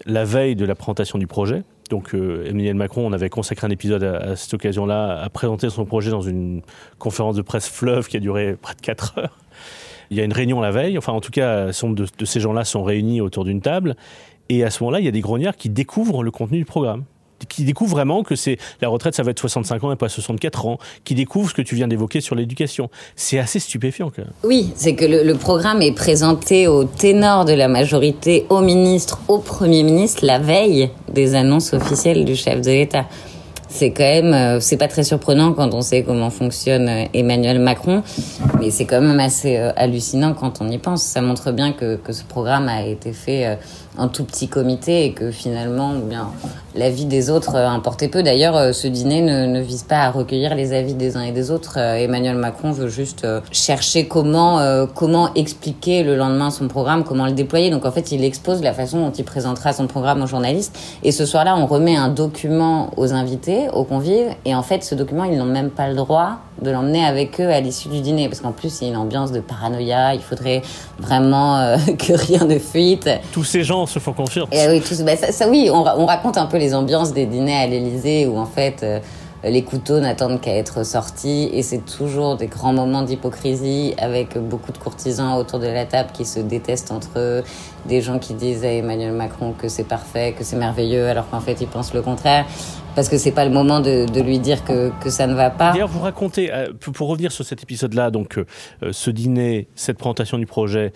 la 0.06 0.24
veille 0.24 0.56
de 0.56 0.64
la 0.64 0.74
présentation 0.74 1.18
du 1.18 1.26
projet. 1.26 1.62
Donc 1.90 2.14
Emmanuel 2.14 2.74
Macron, 2.74 3.06
on 3.06 3.12
avait 3.12 3.28
consacré 3.28 3.66
un 3.66 3.70
épisode 3.70 4.02
à, 4.02 4.16
à 4.16 4.36
cette 4.36 4.54
occasion-là 4.54 5.20
à 5.20 5.28
présenter 5.28 5.68
son 5.70 5.84
projet 5.84 6.10
dans 6.10 6.22
une 6.22 6.62
conférence 6.98 7.36
de 7.36 7.42
presse 7.42 7.68
fleuve 7.68 8.08
qui 8.08 8.16
a 8.16 8.20
duré 8.20 8.56
près 8.60 8.74
de 8.74 8.80
4 8.80 9.18
heures. 9.18 9.38
Il 10.10 10.16
y 10.16 10.20
a 10.20 10.24
une 10.24 10.32
réunion 10.32 10.60
la 10.60 10.70
veille, 10.70 10.98
enfin 10.98 11.12
en 11.12 11.20
tout 11.20 11.30
cas, 11.30 11.66
de, 11.66 12.06
de 12.18 12.24
ces 12.24 12.40
gens-là 12.40 12.64
sont 12.64 12.82
réunis 12.82 13.20
autour 13.20 13.44
d'une 13.44 13.60
table, 13.60 13.96
et 14.48 14.64
à 14.64 14.70
ce 14.70 14.82
moment-là, 14.82 15.00
il 15.00 15.04
y 15.04 15.08
a 15.08 15.12
des 15.12 15.20
grognards 15.20 15.56
qui 15.56 15.70
découvrent 15.70 16.22
le 16.22 16.30
contenu 16.30 16.58
du 16.58 16.64
programme 16.64 17.04
qui 17.48 17.64
découvrent 17.64 17.92
vraiment 17.92 18.22
que 18.22 18.36
c'est 18.36 18.58
la 18.80 18.88
retraite, 18.88 19.14
ça 19.14 19.22
va 19.22 19.30
être 19.30 19.40
65 19.40 19.84
ans 19.84 19.92
et 19.92 19.96
pas 19.96 20.08
64 20.08 20.66
ans, 20.66 20.78
qui 21.04 21.14
découvrent 21.14 21.50
ce 21.50 21.54
que 21.54 21.62
tu 21.62 21.74
viens 21.74 21.88
d'évoquer 21.88 22.20
sur 22.20 22.34
l'éducation. 22.34 22.90
C'est 23.16 23.38
assez 23.38 23.58
stupéfiant. 23.58 24.10
Quand 24.14 24.22
même. 24.22 24.32
Oui, 24.44 24.72
c'est 24.76 24.94
que 24.94 25.04
le, 25.04 25.34
programme 25.34 25.82
est 25.82 25.92
présenté 25.92 26.68
au 26.68 26.84
ténor 26.84 27.44
de 27.44 27.52
la 27.52 27.68
majorité, 27.68 28.46
au 28.48 28.60
ministre, 28.60 29.20
au 29.28 29.38
Premier 29.38 29.82
ministre, 29.82 30.24
la 30.24 30.38
veille 30.38 30.90
des 31.12 31.34
annonces 31.34 31.74
officielles 31.74 32.24
du 32.24 32.34
chef 32.34 32.60
de 32.60 32.70
l'État 32.70 33.06
c'est 33.74 33.90
quand 33.90 34.04
même, 34.04 34.32
euh, 34.32 34.60
c'est 34.60 34.76
pas 34.76 34.86
très 34.86 35.02
surprenant 35.02 35.52
quand 35.52 35.74
on 35.74 35.82
sait 35.82 36.04
comment 36.04 36.30
fonctionne 36.30 36.88
euh, 36.88 37.04
Emmanuel 37.12 37.58
Macron, 37.58 38.04
mais 38.60 38.70
c'est 38.70 38.84
quand 38.84 39.00
même 39.00 39.18
assez 39.18 39.56
euh, 39.56 39.72
hallucinant 39.74 40.32
quand 40.32 40.60
on 40.60 40.68
y 40.68 40.78
pense. 40.78 41.02
Ça 41.02 41.20
montre 41.20 41.50
bien 41.50 41.72
que, 41.72 41.98
ce 42.08 42.22
programme 42.22 42.68
a 42.68 42.82
été 42.86 43.12
fait 43.12 43.58
un 43.98 44.06
tout 44.06 44.22
petit 44.24 44.46
comité 44.46 45.06
et 45.06 45.12
que 45.12 45.32
finalement, 45.32 45.94
bien, 45.94 46.28
l'avis 46.76 47.06
des 47.06 47.30
autres 47.30 47.56
importait 47.56 48.06
peu. 48.06 48.22
D'ailleurs, 48.22 48.72
ce 48.72 48.86
dîner 48.86 49.22
ne, 49.22 49.60
vise 49.60 49.82
pas 49.82 50.02
à 50.02 50.10
recueillir 50.10 50.54
les 50.54 50.72
avis 50.72 50.94
des 50.94 51.16
uns 51.16 51.22
et 51.22 51.32
des 51.32 51.50
autres. 51.50 51.78
Emmanuel 51.78 52.36
Macron 52.36 52.70
veut 52.70 52.88
juste 52.88 53.26
chercher 53.50 54.06
comment 54.06 54.86
comment 54.94 55.34
expliquer 55.34 56.04
le 56.04 56.14
lendemain 56.14 56.50
son 56.50 56.68
programme, 56.68 57.02
comment 57.02 57.26
le 57.26 57.32
déployer. 57.32 57.70
Donc 57.70 57.84
en 57.84 57.90
fait, 57.90 58.12
il 58.12 58.22
expose 58.22 58.62
la 58.62 58.74
façon 58.74 59.00
dont 59.00 59.12
il 59.12 59.24
présentera 59.24 59.72
son 59.72 59.88
programme 59.88 60.22
aux 60.22 60.28
journalistes. 60.28 60.78
Et 61.02 61.10
ce 61.10 61.26
soir-là, 61.26 61.56
on 61.56 61.66
remet 61.66 61.96
un 61.96 62.10
document 62.10 62.90
aux 62.96 63.12
invités, 63.12 63.63
aux 63.72 63.84
convives. 63.84 64.34
Et 64.44 64.54
en 64.54 64.62
fait, 64.62 64.84
ce 64.84 64.94
document, 64.94 65.24
ils 65.24 65.36
n'ont 65.36 65.44
même 65.44 65.70
pas 65.70 65.88
le 65.88 65.94
droit 65.94 66.38
de 66.62 66.70
l'emmener 66.70 67.04
avec 67.04 67.40
eux 67.40 67.48
à 67.48 67.60
l'issue 67.60 67.88
du 67.88 68.00
dîner, 68.00 68.28
parce 68.28 68.40
qu'en 68.40 68.52
plus, 68.52 68.80
il 68.80 68.84
y 68.84 68.86
a 68.88 68.90
une 68.90 68.98
ambiance 68.98 69.32
de 69.32 69.40
paranoïa. 69.40 70.14
Il 70.14 70.20
faudrait 70.22 70.62
vraiment 70.98 71.76
que 71.98 72.12
rien 72.12 72.44
ne 72.44 72.58
fuite. 72.58 73.08
Tous 73.32 73.44
ces 73.44 73.64
gens 73.64 73.86
se 73.86 73.98
font 73.98 74.12
confiance. 74.12 74.48
Et 74.52 74.68
oui, 74.68 74.82
bah, 75.04 75.16
ça, 75.16 75.48
oui, 75.48 75.68
on, 75.72 75.84
on, 75.84 76.06
raconte 76.06 76.38
un 76.38 76.46
peu 76.46 76.58
les 76.58 76.74
ambiances 76.74 77.12
des 77.12 77.26
dîners 77.26 77.56
à 77.56 77.66
l'Élysée 77.66 78.26
où 78.26 78.38
en 78.38 78.46
fait 78.46 78.82
euh, 78.82 79.00
les 79.50 79.62
couteaux 79.62 80.00
n'attendent 80.00 80.40
qu'à 80.40 80.54
être 80.56 80.84
sortis 80.84 81.50
et 81.52 81.62
c'est 81.62 81.84
toujours 81.84 82.36
des 82.36 82.46
grands 82.46 82.72
moments 82.72 83.02
d'hypocrisie 83.02 83.94
avec 83.98 84.38
beaucoup 84.38 84.72
de 84.72 84.78
courtisans 84.78 85.36
autour 85.38 85.58
de 85.58 85.66
la 85.66 85.84
table 85.84 86.10
qui 86.12 86.24
se 86.24 86.40
détestent 86.40 86.90
entre 86.90 87.18
eux, 87.18 87.44
des 87.86 88.00
gens 88.00 88.18
qui 88.18 88.34
disent 88.34 88.64
à 88.64 88.72
Emmanuel 88.72 89.12
Macron 89.12 89.52
que 89.52 89.68
c'est 89.68 89.84
parfait, 89.84 90.34
que 90.36 90.44
c'est 90.44 90.56
merveilleux 90.56 91.06
alors 91.08 91.28
qu'en 91.28 91.40
fait 91.40 91.60
ils 91.60 91.68
pensent 91.68 91.94
le 91.94 92.02
contraire 92.02 92.46
parce 92.94 93.08
que 93.08 93.18
c'est 93.18 93.32
pas 93.32 93.44
le 93.44 93.50
moment 93.50 93.80
de, 93.80 94.20
lui 94.20 94.38
dire 94.38 94.64
que, 94.64 94.90
que, 95.02 95.10
ça 95.10 95.26
ne 95.26 95.34
va 95.34 95.50
pas. 95.50 95.72
D'ailleurs, 95.72 95.88
vous 95.88 96.00
racontez, 96.00 96.52
euh, 96.52 96.72
pour 96.92 97.08
revenir 97.08 97.32
sur 97.32 97.44
cet 97.44 97.60
épisode-là, 97.62 98.12
donc 98.12 98.38
euh, 98.38 98.44
ce 98.92 99.10
dîner, 99.10 99.66
cette 99.74 99.98
présentation 99.98 100.38
du 100.38 100.46
projet, 100.46 100.92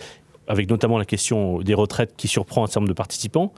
avec 0.47 0.71
notamment 0.71 0.97
la 0.97 1.05
question 1.05 1.59
des 1.59 1.75
retraites 1.75 2.15
qui 2.17 2.29
surprend 2.29 2.63
un 2.63 2.67
certain 2.67 2.81
nombre 2.81 2.91
de 2.91 2.95
participants, 2.95 3.53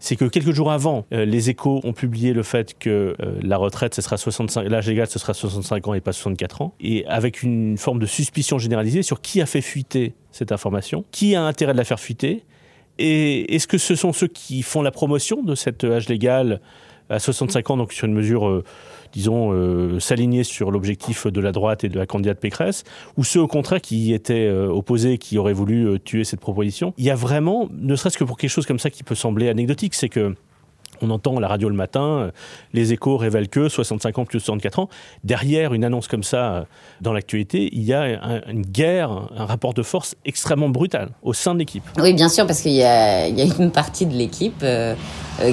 c'est 0.00 0.16
que 0.16 0.24
quelques 0.24 0.52
jours 0.52 0.72
avant, 0.72 1.06
euh, 1.12 1.26
les 1.26 1.50
échos 1.50 1.80
ont 1.84 1.92
publié 1.92 2.32
le 2.32 2.42
fait 2.42 2.76
que 2.78 3.14
euh, 3.20 3.38
la 3.42 3.58
retraite, 3.58 3.94
ce 3.94 4.02
sera 4.02 4.16
65, 4.16 4.64
l'âge 4.64 4.88
légal, 4.88 5.06
ce 5.06 5.18
sera 5.18 5.34
65 5.34 5.86
ans 5.88 5.94
et 5.94 6.00
pas 6.00 6.12
64 6.12 6.62
ans, 6.62 6.74
et 6.80 7.06
avec 7.06 7.42
une 7.42 7.76
forme 7.76 7.98
de 7.98 8.06
suspicion 8.06 8.58
généralisée 8.58 9.02
sur 9.02 9.20
qui 9.20 9.42
a 9.42 9.46
fait 9.46 9.60
fuiter 9.60 10.14
cette 10.32 10.52
information, 10.52 11.04
qui 11.12 11.34
a 11.34 11.42
intérêt 11.42 11.74
de 11.74 11.78
la 11.78 11.84
faire 11.84 12.00
fuiter, 12.00 12.44
et 12.98 13.54
est-ce 13.54 13.68
que 13.68 13.78
ce 13.78 13.94
sont 13.94 14.12
ceux 14.12 14.26
qui 14.26 14.62
font 14.62 14.82
la 14.82 14.90
promotion 14.90 15.42
de 15.42 15.54
cet 15.54 15.84
âge 15.84 16.08
légal 16.08 16.60
à 17.10 17.18
65 17.18 17.70
ans, 17.70 17.76
donc 17.76 17.92
sur 17.92 18.06
une 18.06 18.14
mesure, 18.14 18.48
euh, 18.48 18.64
disons, 19.12 19.52
euh, 19.52 19.98
s'aligner 19.98 20.44
sur 20.44 20.70
l'objectif 20.70 21.26
de 21.26 21.40
la 21.40 21.52
droite 21.52 21.84
et 21.84 21.88
de 21.88 21.98
la 21.98 22.06
candidate 22.06 22.38
Pécresse, 22.38 22.84
ou 23.16 23.24
ceux 23.24 23.40
au 23.40 23.48
contraire 23.48 23.80
qui 23.80 24.14
étaient 24.14 24.46
euh, 24.46 24.68
opposés, 24.68 25.18
qui 25.18 25.36
auraient 25.36 25.52
voulu 25.52 25.98
tuer 26.00 26.24
cette 26.24 26.40
proposition. 26.40 26.94
Il 26.96 27.04
y 27.04 27.10
a 27.10 27.16
vraiment, 27.16 27.68
ne 27.72 27.96
serait-ce 27.96 28.16
que 28.16 28.24
pour 28.24 28.38
quelque 28.38 28.50
chose 28.50 28.66
comme 28.66 28.78
ça 28.78 28.90
qui 28.90 29.02
peut 29.02 29.14
sembler 29.14 29.48
anecdotique, 29.48 29.94
c'est 29.94 30.08
que 30.08 30.34
on 31.02 31.10
entend 31.10 31.36
à 31.36 31.40
la 31.40 31.48
radio 31.48 31.68
le 31.68 31.74
matin, 31.74 32.02
euh, 32.02 32.30
les 32.72 32.92
échos 32.92 33.16
révèlent 33.16 33.48
que 33.48 33.68
65 33.68 34.18
ans 34.18 34.24
plus 34.24 34.40
64 34.40 34.78
ans. 34.78 34.88
Derrière 35.24 35.74
une 35.74 35.84
annonce 35.84 36.08
comme 36.08 36.22
ça 36.22 36.52
euh, 36.52 36.62
dans 37.00 37.12
l'actualité, 37.12 37.68
il 37.72 37.82
y 37.82 37.92
a 37.92 38.42
une 38.48 38.62
guerre, 38.62 39.10
un 39.36 39.46
rapport 39.46 39.74
de 39.74 39.82
force 39.82 40.14
extrêmement 40.24 40.68
brutal 40.68 41.10
au 41.22 41.32
sein 41.32 41.54
de 41.54 41.60
l'équipe. 41.60 41.84
Oui, 41.98 42.12
bien 42.12 42.28
sûr, 42.28 42.46
parce 42.46 42.60
qu'il 42.60 42.72
y, 42.72 42.82
a 42.82 43.28
une 43.28 43.70
partie 43.70 44.06
de 44.06 44.14
l'équipe 44.14 44.62
euh, 44.62 44.94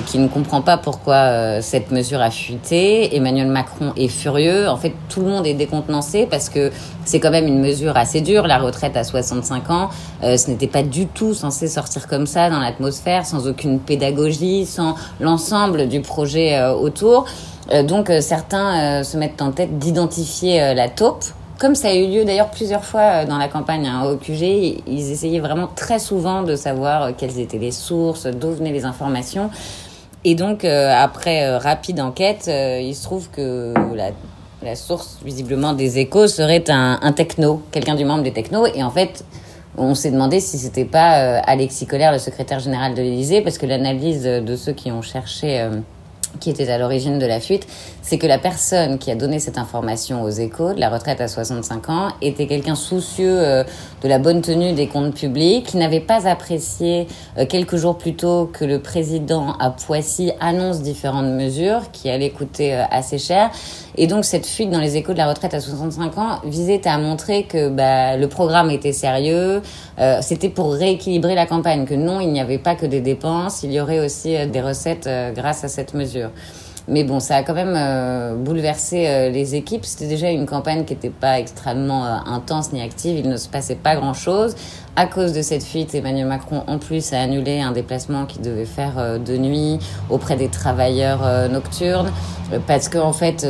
qui 0.06 0.20
ne 0.20 0.28
comprend 0.28 0.62
pas 0.62 0.78
pourquoi 0.78 1.62
cette 1.62 1.92
mesure 1.92 2.22
a 2.22 2.32
fuité. 2.32 3.16
Emmanuel 3.16 3.48
Macron 3.48 3.94
est 3.96 4.08
furieux. 4.08 4.68
En 4.68 4.78
fait, 4.78 4.94
tout 5.10 5.22
le 5.22 5.28
monde 5.28 5.48
est 5.48 5.54
décontenancé 5.54 6.28
parce 6.30 6.50
que 6.50 6.72
c'est 7.08 7.20
quand 7.20 7.32
même 7.32 7.48
une 7.48 7.62
mesure 7.62 7.96
assez 7.96 8.22
dure, 8.22 8.48
la 8.48 8.58
retraite 8.58 8.98
à 8.98 9.04
65 9.04 9.70
ans. 9.70 9.90
Euh, 10.24 10.38
ce 10.38 10.50
n'était 10.50 10.68
pas 10.68 10.84
du 10.84 11.08
tout 11.08 11.34
censé 11.34 11.68
sortir 11.68 12.08
comme 12.08 12.28
ça 12.28 12.50
dans 12.50 12.60
l'atmosphère, 12.60 13.26
sans 13.26 13.48
aucune 13.48 13.80
pédagogie, 13.80 14.66
sans 14.66 14.96
l'ensemble 15.20 15.88
du 15.88 16.02
projet 16.02 16.58
euh, 16.58 16.74
autour. 16.74 17.26
Euh, 17.72 17.84
donc 17.84 18.12
certains 18.22 19.04
se 19.04 19.18
mettent 19.18 19.42
en 19.42 19.52
tête 19.52 19.78
d'identifier 19.78 20.74
la 20.74 20.90
taupe. 20.90 21.24
Comme 21.60 21.76
ça 21.76 21.90
a 21.90 21.96
eu 21.96 22.08
lieu 22.08 22.24
d'ailleurs 22.24 22.52
plusieurs 22.52 22.84
fois 22.84 23.26
dans 23.26 23.38
la 23.38 23.48
campagne 23.48 23.88
hein, 23.88 24.06
au 24.06 24.16
QG, 24.18 24.84
ils 24.86 25.12
essayaient 25.12 25.40
vraiment 25.40 25.68
très 25.68 25.98
souvent 25.98 26.44
de 26.44 26.56
savoir 26.56 27.16
quelles 27.16 27.40
étaient 27.40 27.58
les 27.58 27.72
sources, 27.72 28.28
d'où 28.28 28.52
venaient 28.52 28.72
les 28.72 28.86
informations. 28.86 29.50
Et 30.24 30.36
donc, 30.36 30.66
après 30.66 31.58
rapide 31.58 32.00
enquête, 32.00 32.48
il 32.48 32.94
se 32.94 33.04
trouve 33.04 33.30
que 33.30 33.74
la 33.96 34.12
la 34.64 34.76
source 34.76 35.20
visiblement 35.24 35.74
des 35.74 36.00
échos 36.00 36.28
serait 36.28 36.64
un, 36.70 37.12
techno, 37.14 37.62
quelqu'un 37.72 37.96
du 37.96 38.06
membre 38.06 38.24
des 38.24 38.34
technos. 38.34 38.66
Et 38.68 38.84
en 38.84 38.90
fait, 38.90 39.24
on 39.78 39.94
s'est 39.94 40.12
demandé 40.12 40.40
si 40.40 40.58
c'était 40.58 40.86
pas 40.86 41.20
euh, 41.20 41.42
Alexis 41.46 41.86
Collère, 41.86 42.12
le 42.12 42.20
secrétaire 42.20 42.60
général 42.60 42.96
de 42.96 43.02
l'Élysée, 43.02 43.42
parce 43.42 43.58
que 43.58 43.66
l'analyse 43.66 44.24
de 44.24 44.56
ceux 44.56 44.74
qui 44.74 44.92
ont 44.92 45.04
cherché 45.04 45.62
euh, 45.62 45.80
qui 46.40 46.50
était 46.50 46.70
à 46.70 46.78
l'origine 46.78 47.20
de 47.20 47.26
la 47.26 47.40
fuite, 47.40 47.68
c'est 48.02 48.18
que 48.18 48.28
la 48.28 48.38
personne 48.38 49.00
qui 49.00 49.12
a 49.12 49.16
donné 49.16 49.40
cette 49.40 49.58
information 49.58 50.24
aux 50.24 50.30
échos 50.30 50.74
de 50.74 50.80
la 50.80 50.90
retraite 50.90 51.20
à 51.20 51.28
65 51.28 51.90
ans 51.90 52.08
était 52.22 52.48
quelqu'un 52.48 52.76
soucieux 52.76 53.40
euh, 53.40 53.64
de 54.02 54.08
la 54.08 54.20
bonne 54.20 54.42
tenue 54.42 54.74
des 54.74 54.88
comptes 54.88 55.16
publics, 55.16 55.66
qui 55.66 55.78
n'avait 55.78 56.00
pas 56.00 56.28
apprécié 56.28 57.08
euh, 57.38 57.46
quelques 57.46 57.76
jours 57.76 57.98
plus 57.98 58.16
tôt 58.16 58.50
que 58.52 58.66
le 58.66 58.80
président 58.80 59.54
à 59.60 59.72
Poissy 59.72 60.32
annonce 60.40 60.82
différentes 60.82 61.34
mesures 61.34 61.92
qui 61.92 62.10
allaient 62.10 62.30
coûter 62.30 62.76
euh, 62.76 62.84
assez 62.92 63.18
cher. 63.18 63.50
Et 63.98 64.08
donc 64.08 64.26
cette 64.26 64.46
fuite 64.46 64.70
dans 64.70 64.80
les 64.80 64.96
échos 64.96 65.14
de 65.14 65.18
la 65.18 65.28
retraite 65.28 65.54
à 65.54 65.60
65 65.60 66.18
ans 66.18 66.40
visait 66.46 66.88
à 66.88 66.98
montrer 66.98 67.44
que 67.44 67.70
bah, 67.70 68.16
le 68.16 68.28
programme 68.28 68.70
était 68.70 68.94
sérieux, 68.94 69.62
c'était 70.22 70.50
pour 70.50 70.74
rééquilibrer 70.74 71.34
la 71.34 71.48
campagne, 71.48 71.86
que 71.86 71.96
non, 71.96 72.20
il 72.20 72.32
n'y 72.32 72.40
avait 72.40 72.60
pas 72.60 72.76
que 72.76 72.86
des 72.86 73.02
dépenses, 73.02 73.64
il 73.64 73.72
y 73.72 73.82
aurait 73.82 74.00
aussi 74.06 74.36
des 74.48 74.62
recettes 74.62 75.10
grâce 75.34 75.64
à 75.64 75.68
cette 75.68 75.96
mesure. 75.96 76.30
Mais 76.90 77.04
bon, 77.04 77.20
ça 77.20 77.36
a 77.36 77.44
quand 77.44 77.54
même 77.54 77.74
euh, 77.76 78.34
bouleversé 78.36 79.08
euh, 79.08 79.30
les 79.30 79.56
équipes. 79.56 79.84
C'était 79.84 80.08
déjà 80.08 80.30
une 80.30 80.46
campagne 80.46 80.86
qui 80.86 80.94
n'était 80.94 81.10
pas 81.10 81.38
extrêmement 81.38 82.06
euh, 82.06 82.16
intense 82.26 82.72
ni 82.72 82.82
active. 82.82 83.20
Il 83.20 83.30
ne 83.30 83.36
se 83.36 83.50
passait 83.50 83.76
pas 83.76 83.98
grand-chose. 83.98 84.56
À 84.96 85.06
cause 85.06 85.34
de 85.34 85.42
cette 85.42 85.64
fuite, 85.64 85.94
Emmanuel 85.96 86.28
Macron, 86.28 86.64
en 86.66 86.78
plus, 86.78 87.12
a 87.12 87.20
annulé 87.20 87.60
un 87.60 87.74
déplacement 87.74 88.26
qu'il 88.26 88.42
devait 88.42 88.66
faire 88.66 89.20
de 89.20 89.38
nuit 89.38 89.80
auprès 90.10 90.38
des 90.38 90.48
travailleurs 90.48 91.50
nocturnes. 91.52 92.12
Parce 92.66 92.90
qu'en 92.90 93.10
en 93.10 93.14
fait, 93.14 93.46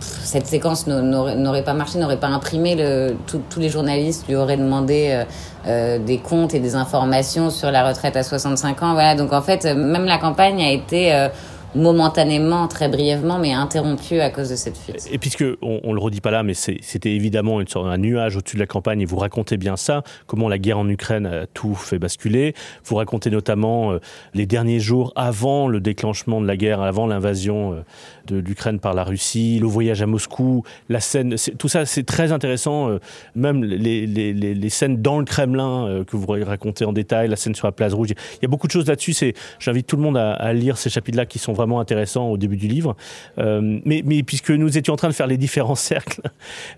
cette 0.00 0.46
séquence 0.46 0.86
n'aurait 0.86 1.64
pas 1.64 1.74
marché, 1.74 1.98
n'aurait 1.98 2.20
pas 2.20 2.28
imprimé. 2.28 2.74
Le, 2.74 3.16
tous 3.26 3.60
les 3.60 3.68
journalistes 3.68 4.26
lui 4.28 4.36
auraient 4.36 4.56
demandé 4.56 5.24
des 5.66 6.18
comptes 6.18 6.54
et 6.54 6.60
des 6.60 6.74
informations 6.74 7.50
sur 7.50 7.70
la 7.70 7.86
retraite 7.86 8.16
à 8.16 8.22
65 8.22 8.82
ans. 8.82 8.92
Voilà, 8.94 9.14
donc 9.14 9.32
en 9.32 9.42
fait, 9.42 9.64
même 9.64 10.04
la 10.04 10.18
campagne 10.18 10.62
a 10.62 10.70
été 10.70 11.28
momentanément, 11.74 12.68
très 12.68 12.88
brièvement, 12.88 13.38
mais 13.38 13.52
interrompu 13.52 14.20
à 14.20 14.30
cause 14.30 14.50
de 14.50 14.56
cette 14.56 14.76
fuite. 14.76 15.08
Et 15.10 15.18
puisque 15.18 15.44
on, 15.62 15.80
on 15.84 15.92
le 15.92 16.00
redit 16.00 16.20
pas 16.20 16.30
là, 16.30 16.42
mais 16.42 16.54
c'était 16.54 17.12
évidemment 17.12 17.60
une 17.60 17.68
sorte 17.68 17.86
un 17.86 17.98
nuage 17.98 18.36
au-dessus 18.36 18.56
de 18.56 18.60
la 18.60 18.66
campagne, 18.66 19.00
et 19.00 19.04
vous 19.04 19.16
racontez 19.16 19.56
bien 19.56 19.76
ça, 19.76 20.02
comment 20.26 20.48
la 20.48 20.58
guerre 20.58 20.78
en 20.78 20.88
Ukraine 20.88 21.26
a 21.26 21.46
tout 21.46 21.74
fait 21.74 21.98
basculer. 21.98 22.54
Vous 22.84 22.96
racontez 22.96 23.30
notamment 23.30 23.92
euh, 23.92 24.00
les 24.34 24.46
derniers 24.46 24.80
jours 24.80 25.12
avant 25.16 25.68
le 25.68 25.80
déclenchement 25.80 26.40
de 26.40 26.46
la 26.46 26.56
guerre, 26.56 26.80
avant 26.80 27.06
l'invasion 27.06 27.72
euh, 27.72 27.82
de 28.30 28.38
l'Ukraine 28.38 28.80
par 28.80 28.94
la 28.94 29.04
Russie, 29.04 29.58
le 29.60 29.66
voyage 29.66 30.02
à 30.02 30.06
Moscou, 30.06 30.64
la 30.88 31.00
scène, 31.00 31.36
tout 31.58 31.68
ça, 31.68 31.86
c'est 31.86 32.04
très 32.04 32.32
intéressant. 32.32 32.88
Euh, 32.88 32.98
même 33.34 33.64
les, 33.64 34.06
les, 34.06 34.32
les, 34.32 34.68
scènes 34.70 35.02
dans 35.02 35.18
le 35.18 35.24
Kremlin 35.24 36.04
que 36.06 36.16
vous 36.16 36.26
racontez 36.26 36.84
en 36.84 36.92
détail, 36.92 37.28
la 37.28 37.36
scène 37.36 37.54
sur 37.54 37.66
la 37.66 37.72
place 37.72 37.92
rouge, 37.92 38.10
il 38.10 38.42
y 38.42 38.44
a 38.44 38.48
beaucoup 38.48 38.66
de 38.66 38.72
choses 38.72 38.86
là-dessus. 38.86 39.14
J'invite 39.58 39.86
tout 39.86 39.96
le 39.96 40.02
monde 40.02 40.16
à, 40.16 40.52
lire 40.52 40.78
ces 40.78 40.90
chapitres-là 40.90 41.26
qui 41.26 41.38
sont 41.38 41.52
vraiment 41.52 41.80
intéressant 41.80 42.28
au 42.28 42.36
début 42.36 42.56
du 42.56 42.68
livre. 42.68 42.96
Euh, 43.38 43.80
mais, 43.84 44.02
puisque 44.22 44.50
nous 44.50 44.78
étions 44.78 44.94
en 44.94 44.96
train 44.96 45.08
de 45.08 45.14
faire 45.14 45.26
les 45.26 45.36
différents 45.36 45.74
cercles, 45.74 46.22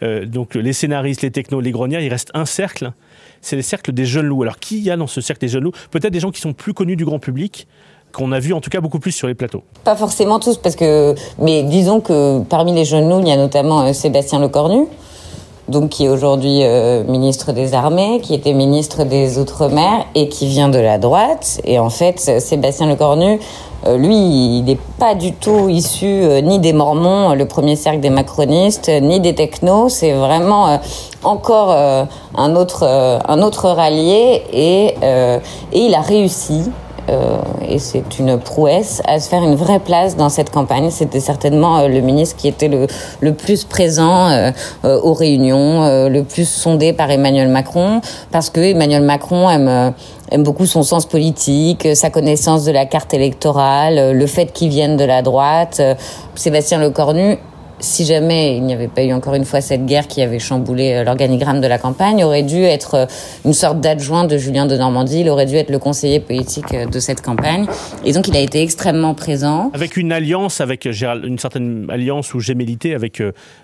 euh, 0.02 0.24
donc 0.26 0.54
les 0.54 0.72
scénaristes, 0.72 1.22
les 1.22 1.30
technos, 1.30 1.60
les 1.60 1.72
grenières, 1.72 2.00
il 2.00 2.08
reste 2.08 2.30
un 2.34 2.46
cercle, 2.46 2.92
c'est 3.40 3.56
le 3.56 3.62
cercle 3.62 3.92
des 3.92 4.04
jeunes 4.04 4.26
loups. 4.26 4.42
Alors 4.42 4.58
qui 4.58 4.80
y 4.80 4.90
a 4.90 4.96
dans 4.96 5.06
ce 5.06 5.20
cercle 5.20 5.40
des 5.40 5.48
jeunes 5.48 5.64
loups? 5.64 5.72
Peut-être 5.90 6.12
des 6.12 6.20
gens 6.20 6.30
qui 6.30 6.40
sont 6.40 6.52
plus 6.52 6.74
connus 6.74 6.96
du 6.96 7.04
grand 7.04 7.18
public, 7.18 7.66
qu'on 8.12 8.32
a 8.32 8.40
vu 8.40 8.52
en 8.52 8.60
tout 8.60 8.70
cas 8.70 8.80
beaucoup 8.80 8.98
plus 8.98 9.12
sur 9.12 9.26
les 9.26 9.34
plateaux. 9.34 9.62
Pas 9.84 9.96
forcément 9.96 10.38
tous, 10.38 10.56
parce 10.56 10.76
que, 10.76 11.14
mais 11.38 11.62
disons 11.62 12.00
que 12.00 12.40
parmi 12.40 12.72
les 12.72 12.84
jeunes 12.84 13.08
loups, 13.08 13.20
il 13.20 13.28
y 13.28 13.32
a 13.32 13.36
notamment 13.36 13.82
euh, 13.82 13.92
Sébastien 13.92 14.38
Lecornu, 14.38 14.86
donc 15.68 15.90
qui 15.90 16.04
est 16.04 16.08
aujourd'hui 16.08 16.64
ministre 17.06 17.52
des 17.52 17.72
Armées, 17.72 18.20
qui 18.20 18.34
était 18.34 18.52
ministre 18.52 19.04
des 19.04 19.38
Outre-mer 19.38 20.04
et 20.14 20.28
qui 20.28 20.48
vient 20.48 20.68
de 20.68 20.78
la 20.78 20.98
droite. 20.98 21.60
Et 21.64 21.78
en 21.78 21.88
fait, 21.88 22.18
Sébastien 22.18 22.88
Lecornu, 22.88 23.38
euh, 23.86 23.96
lui, 23.96 24.14
il 24.14 24.62
n'est 24.64 24.78
pas 24.98 25.14
du 25.14 25.32
tout 25.32 25.68
issu 25.68 26.06
euh, 26.06 26.40
ni 26.40 26.58
des 26.60 26.72
Mormons, 26.72 27.34
le 27.34 27.46
premier 27.46 27.74
cercle 27.74 28.00
des 28.00 28.10
macronistes, 28.10 28.88
ni 28.88 29.18
des 29.18 29.34
technos. 29.34 29.88
C'est 29.88 30.12
vraiment 30.12 30.68
euh, 30.68 30.76
encore 31.24 31.72
un 31.72 32.56
autre 32.56 32.82
un 32.84 33.42
autre 33.42 33.68
rallié 33.68 34.42
et 34.52 34.94
et 35.72 35.86
il 35.86 35.94
a 35.94 36.00
réussi 36.00 36.64
euh, 37.08 37.38
et 37.68 37.78
c'est 37.78 38.18
une 38.18 38.38
prouesse, 38.38 39.02
à 39.06 39.18
se 39.18 39.28
faire 39.28 39.42
une 39.42 39.54
vraie 39.54 39.80
place 39.80 40.16
dans 40.16 40.28
cette 40.28 40.50
campagne. 40.50 40.90
C'était 40.90 41.20
certainement 41.20 41.78
euh, 41.78 41.88
le 41.88 42.00
ministre 42.00 42.36
qui 42.36 42.48
était 42.48 42.68
le, 42.68 42.86
le 43.20 43.34
plus 43.34 43.64
présent 43.64 44.28
euh, 44.28 44.50
aux 44.82 45.14
réunions, 45.14 46.08
le 46.08 46.22
plus 46.22 46.48
sondé 46.48 46.92
par 46.92 47.10
Emmanuel 47.10 47.48
Macron, 47.48 48.00
parce 48.30 48.50
que 48.50 48.60
Emmanuel 48.60 49.02
Macron 49.02 49.48
aime 49.50 49.92
aime 50.30 50.44
beaucoup 50.44 50.64
son 50.64 50.82
sens 50.82 51.04
politique, 51.04 51.86
sa 51.94 52.08
connaissance 52.08 52.64
de 52.64 52.72
la 52.72 52.86
carte 52.86 53.12
électorale, 53.12 54.12
le 54.12 54.26
fait 54.26 54.46
qu'il 54.46 54.70
vienne 54.70 54.96
de 54.96 55.04
la 55.04 55.20
droite. 55.20 55.82
Sébastien 56.34 56.78
Lecornu 56.78 57.38
si 57.80 58.04
jamais 58.04 58.56
il 58.56 58.62
n'y 58.62 58.72
avait 58.72 58.88
pas 58.88 59.02
eu 59.02 59.12
encore 59.12 59.34
une 59.34 59.44
fois 59.44 59.60
cette 59.60 59.86
guerre 59.86 60.06
qui 60.06 60.22
avait 60.22 60.38
chamboulé 60.38 60.92
euh, 60.92 61.04
l'organigramme 61.04 61.60
de 61.60 61.66
la 61.66 61.78
campagne, 61.78 62.24
aurait 62.24 62.42
dû 62.42 62.62
être 62.62 62.94
euh, 62.94 63.06
une 63.44 63.52
sorte 63.52 63.80
d'adjoint 63.80 64.24
de 64.24 64.36
Julien 64.38 64.66
de 64.66 64.76
Normandie. 64.76 65.20
Il 65.20 65.28
aurait 65.28 65.46
dû 65.46 65.56
être 65.56 65.70
le 65.70 65.78
conseiller 65.78 66.20
politique 66.20 66.72
euh, 66.74 66.86
de 66.86 67.00
cette 67.00 67.22
campagne. 67.22 67.66
Et 68.04 68.12
donc, 68.12 68.28
il 68.28 68.36
a 68.36 68.40
été 68.40 68.62
extrêmement 68.62 69.14
présent. 69.14 69.70
Avec 69.74 69.96
une 69.96 70.12
alliance, 70.12 70.60
avec 70.60 70.90
Gérald, 70.90 71.24
une 71.24 71.38
certaine 71.38 71.86
alliance 71.90 72.34
ou 72.34 72.40
gémellité 72.40 72.94
avec 72.94 73.22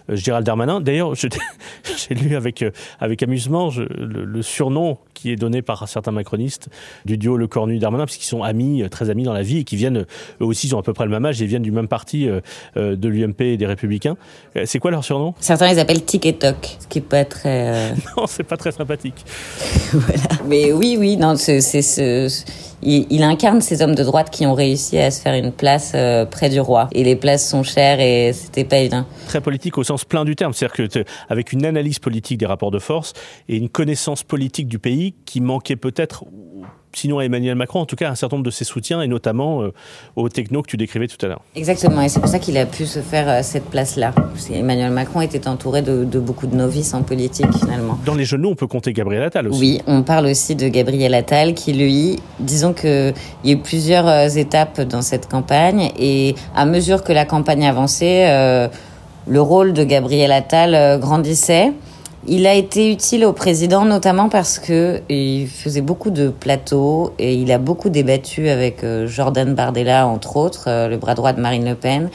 Gérald 0.09 0.45
Darmanin. 0.45 0.81
D'ailleurs, 0.81 1.15
j'ai 1.85 2.15
lu 2.15 2.37
avec, 2.37 2.65
avec 3.01 3.23
amusement 3.23 3.71
le, 3.77 4.43
surnom 4.43 4.99
qui 5.15 5.33
est 5.33 5.37
donné 5.37 5.63
par 5.63 5.89
certains 5.89 6.13
macronistes 6.13 6.69
du 7.05 7.19
duo 7.19 7.37
Le 7.37 7.49
Cornu-Darmanin, 7.49 8.05
parce 8.05 8.17
qu'ils 8.17 8.27
sont 8.27 8.43
amis, 8.43 8.85
très 8.91 9.11
amis 9.11 9.25
dans 9.25 9.33
la 9.33 9.43
vie 9.43 9.59
et 9.59 9.65
qui 9.65 9.77
viennent, 9.77 10.07
eux 10.41 10.45
aussi, 10.45 10.69
ils 10.69 10.77
ont 10.77 10.79
à 10.79 10.83
peu 10.83 10.93
près 10.93 11.05
le 11.05 11.11
même 11.11 11.25
âge 11.25 11.43
et 11.43 11.47
viennent 11.47 11.63
du 11.63 11.73
même 11.73 11.89
parti 11.89 12.29
de 12.77 13.09
l'UMP 13.09 13.41
et 13.41 13.57
des 13.57 13.67
Républicains. 13.67 13.98
Euh, 14.07 14.63
c'est 14.65 14.79
quoi 14.79 14.91
leur 14.91 15.05
surnom? 15.05 15.35
Certains 15.41 15.69
les 15.69 15.79
appellent 15.79 16.05
Tic 16.05 16.27
et 16.27 16.35
Toc, 16.35 16.77
ce 16.81 16.87
qui 16.87 16.99
est 16.99 17.03
pas 17.03 17.25
très. 17.25 17.69
Euh, 17.69 17.91
non, 18.17 18.27
c'est 18.27 18.45
pas 18.45 18.57
très 18.57 18.73
sympathique. 18.73 19.25
voilà. 19.93 20.23
Mais 20.47 20.73
oui, 20.73 20.97
oui, 20.99 21.17
non, 21.17 21.37
c'est 21.37 21.61
ce. 21.61 22.29
Il, 22.81 23.25
incarne 23.25 23.61
ces 23.61 23.83
hommes 23.83 23.97
de 23.97 24.05
droite 24.05 24.31
qui 24.31 24.47
ont 24.47 24.55
réussi 24.55 24.99
à 24.99 25.11
se 25.11 25.21
faire 25.21 25.35
une 25.35 25.51
place 25.51 25.93
euh, 25.97 26.25
près 26.25 26.49
du 26.49 26.61
roi. 26.61 26.89
Et 26.93 27.03
les 27.03 27.17
places 27.17 27.49
sont 27.49 27.65
chères 27.65 27.99
et 27.99 28.33
c'était 28.33 28.63
pas 28.63 28.79
évident. 28.79 29.05
Très 29.27 29.41
politique 29.41 29.77
au 29.79 29.83
sens 29.83 30.05
plein 30.05 30.25
du 30.25 30.37
terme. 30.37 30.53
C'est-à-dire 30.53 30.89
que 30.89 31.05
avec 31.29 31.53
une 31.53 31.67
analyse 31.67 31.99
politique 31.99 32.39
des 32.39 32.47
rapports 32.47 32.71
de 32.71 32.79
force 32.79 33.15
et 33.49 33.57
une 33.57 33.69
connaissance 33.69 34.23
politique 34.23 34.69
du 34.69 34.79
pays 34.79 35.15
qui 35.25 35.41
manquait 35.41 35.75
peut-être 35.75 36.25
sinon 36.93 37.19
à 37.19 37.25
Emmanuel 37.25 37.55
Macron, 37.55 37.81
en 37.81 37.87
tout 37.87 37.97
cas 37.97 38.11
un 38.11 38.15
certain 38.15 38.37
nombre 38.37 38.47
de 38.47 38.51
ses 38.51 38.65
soutiens, 38.65 39.01
et 39.01 39.09
notamment 39.09 39.63
euh, 39.63 39.73
aux 40.17 40.29
technos 40.29 40.63
que 40.63 40.69
tu 40.69 40.77
décrivais 40.77 41.07
tout 41.07 41.25
à 41.25 41.29
l'heure. 41.29 41.41
Exactement, 41.55 42.03
et 42.03 42.09
c'est 42.09 42.21
pour 42.21 42.29
ça 42.29 42.39
qu'il 42.39 42.57
a 42.59 42.67
pu 42.67 42.87
se 42.87 43.01
faire 43.01 43.29
euh, 43.29 43.41
cette 43.43 43.65
place-là. 43.65 44.13
Emmanuel 44.53 44.91
Macron 44.91 45.21
était 45.21 45.49
entouré 45.49 45.83
de, 45.83 46.05
beaucoup 46.19 46.47
de 46.47 46.57
novices 46.57 46.95
en 46.95 47.03
politique, 47.03 47.53
finalement. 47.59 47.99
Dans 48.05 48.15
les 48.15 48.25
genoux, 48.25 48.51
on 48.51 48.55
peut 48.55 48.67
compter 48.67 48.93
Gabriel 48.93 49.23
Attal 49.23 49.49
aussi. 49.49 49.61
Oui, 49.61 49.81
on 49.87 50.03
parle 50.03 50.27
aussi 50.27 50.55
de 50.55 50.69
Gabriel 50.69 51.15
Attal, 51.15 51.55
qui 51.55 51.73
lui, 51.73 52.19
disons 52.41 52.73
qu'il 52.73 53.15
y 53.45 53.51
a 53.51 53.53
eu 53.53 53.59
plusieurs 53.59 54.09
euh, 54.09 54.29
étapes 54.29 54.81
dans 54.81 55.03
cette 55.03 55.29
campagne, 55.29 55.91
et 55.99 56.35
à 56.55 56.65
mesure 56.65 57.05
que 57.05 57.13
la 57.13 57.25
campagne 57.25 57.67
avançait, 57.67 58.69
le 59.27 59.41
rôle 59.41 59.73
de 59.73 59.85
Gabriel 59.85 60.33
Attal 60.33 60.99
grandissait. 61.01 61.73
Il 62.31 62.47
a 62.47 62.53
été 62.53 62.93
utile 62.93 63.25
au 63.25 63.33
président 63.33 63.87
notamment 63.87 64.29
parce 64.29 64.59
que 64.59 65.01
il 65.09 65.47
faisait 65.49 65.81
beaucoup 65.81 66.11
de 66.11 66.29
plateaux 66.29 67.15
et 67.19 67.33
il 67.33 67.51
a 67.51 67.57
beaucoup 67.57 67.89
débattu 67.89 68.51
avec 68.51 68.85
euh, 68.85 69.07
Jordan 69.07 69.55
Bardella 69.55 70.07
entre 70.07 70.37
autres, 70.37 70.65
euh, 70.69 70.89
le 70.89 70.99
bras 70.99 71.15
droit 71.15 71.33
de 71.33 71.41
Marine 71.41 71.65
Le 71.65 71.75
Pen. 71.75 72.11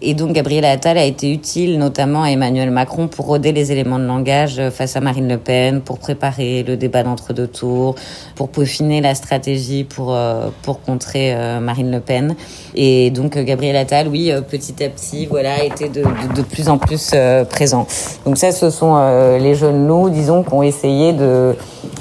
Et 0.00 0.14
donc 0.14 0.32
Gabriel 0.32 0.64
Attal 0.64 0.96
a 0.96 1.04
été 1.04 1.32
utile 1.32 1.78
notamment 1.78 2.22
à 2.22 2.30
Emmanuel 2.30 2.70
Macron 2.70 3.08
pour 3.08 3.26
roder 3.26 3.52
les 3.52 3.72
éléments 3.72 3.98
de 3.98 4.04
langage 4.04 4.60
face 4.70 4.96
à 4.96 5.00
Marine 5.00 5.28
Le 5.28 5.38
Pen, 5.38 5.80
pour 5.80 5.98
préparer 5.98 6.62
le 6.62 6.76
débat 6.76 7.02
d'entre-deux 7.02 7.48
tours, 7.48 7.96
pour 8.36 8.48
peaufiner 8.48 9.00
la 9.00 9.14
stratégie 9.14 9.82
pour, 9.82 10.14
euh, 10.14 10.50
pour 10.62 10.80
contrer 10.82 11.34
euh, 11.34 11.58
Marine 11.58 11.90
Le 11.90 12.00
Pen. 12.00 12.36
Et 12.74 13.10
donc 13.10 13.36
Gabriel 13.36 13.76
Attal, 13.76 14.08
oui, 14.08 14.30
euh, 14.30 14.40
petit 14.40 14.84
à 14.84 14.88
petit, 14.88 15.26
voilà, 15.26 15.64
était 15.64 15.88
de, 15.88 16.02
de, 16.02 16.34
de 16.36 16.42
plus 16.42 16.68
en 16.68 16.78
plus 16.78 17.14
présent. 17.50 17.86
Donc 18.24 18.38
ça, 18.38 18.52
ce 18.52 18.70
sont 18.70 18.96
les 19.38 19.54
jeunes 19.54 19.86
loups, 19.86 20.10
disons, 20.10 20.42
qui 20.42 20.54
ont 20.54 20.62
essayé 20.62 21.12
de, 21.12 21.56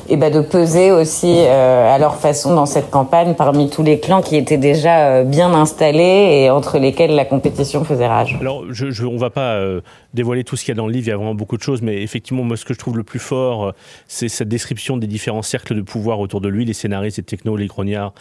et 0.10 0.18
ben, 0.18 0.32
de 0.32 0.42
peser 0.42 0.92
aussi 0.92 1.40
à 1.40 1.98
leur 1.98 2.16
façon 2.16 2.56
dans 2.56 2.66
cette 2.66 2.90
campagne 2.90 3.36
parmi 3.36 3.70
tous 3.70 3.84
les 3.84 4.00
clans 4.00 4.22
qui 4.22 4.36
étaient 4.36 4.58
déjà 4.58 5.24
bien 5.24 5.54
installés 5.54 6.44
et 6.44 6.50
entre 6.50 6.80
lesquels 6.80 7.16
la 7.16 7.26
compétition 7.26 7.84
faisait 7.84 8.08
rage. 8.08 8.38
Alors, 8.40 8.66
je, 8.70 8.92
je, 8.92 9.06
on 9.06 9.18
va 9.18 9.30
pas 9.30 9.56
euh, 9.56 9.82
dévoiler 10.14 10.44
tout 10.44 10.56
ce 10.56 10.64
qu'il 10.64 10.74
y 10.74 10.78
a 10.78 10.78
dans 10.78 10.88
le 10.88 10.94
livre, 10.94 11.08
il 11.08 11.10
y 11.10 11.14
a 11.14 11.18
vraiment 11.18 11.36
beaucoup 11.36 11.58
de 11.58 11.62
choses, 11.62 11.82
mais 11.82 12.02
effectivement, 12.02 12.44
moi, 12.44 12.58
ce 12.58 12.66
que 12.66 12.74
je 12.74 12.80
trouve 12.80 12.98
le 12.98 13.04
plus 13.04 13.20
fort, 13.20 13.66
euh, 13.66 13.72
c'est 14.08 14.30
cette 14.30 14.50
description 14.50 14.98
des 14.98 15.08
différents 15.08 15.42
cercles 15.42 15.76
de 15.76 15.82
pouvoir 15.82 16.20
autour 16.20 16.42
de 16.42 16.50
lui, 16.50 16.66
les 16.66 16.74
scénaristes, 16.74 17.18
les 17.18 17.24
technos, 17.24 17.56
les 17.56 17.68
grognards, 17.68 18.14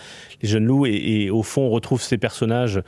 les 0.42 0.48
jeunes 0.48 0.66
loups, 0.66 0.86
et, 0.86 1.30
au 1.30 1.42
fond, 1.42 1.62
on 1.62 1.70
retrouve 1.70 2.02
ces 2.02 2.18
personnages 2.18 2.82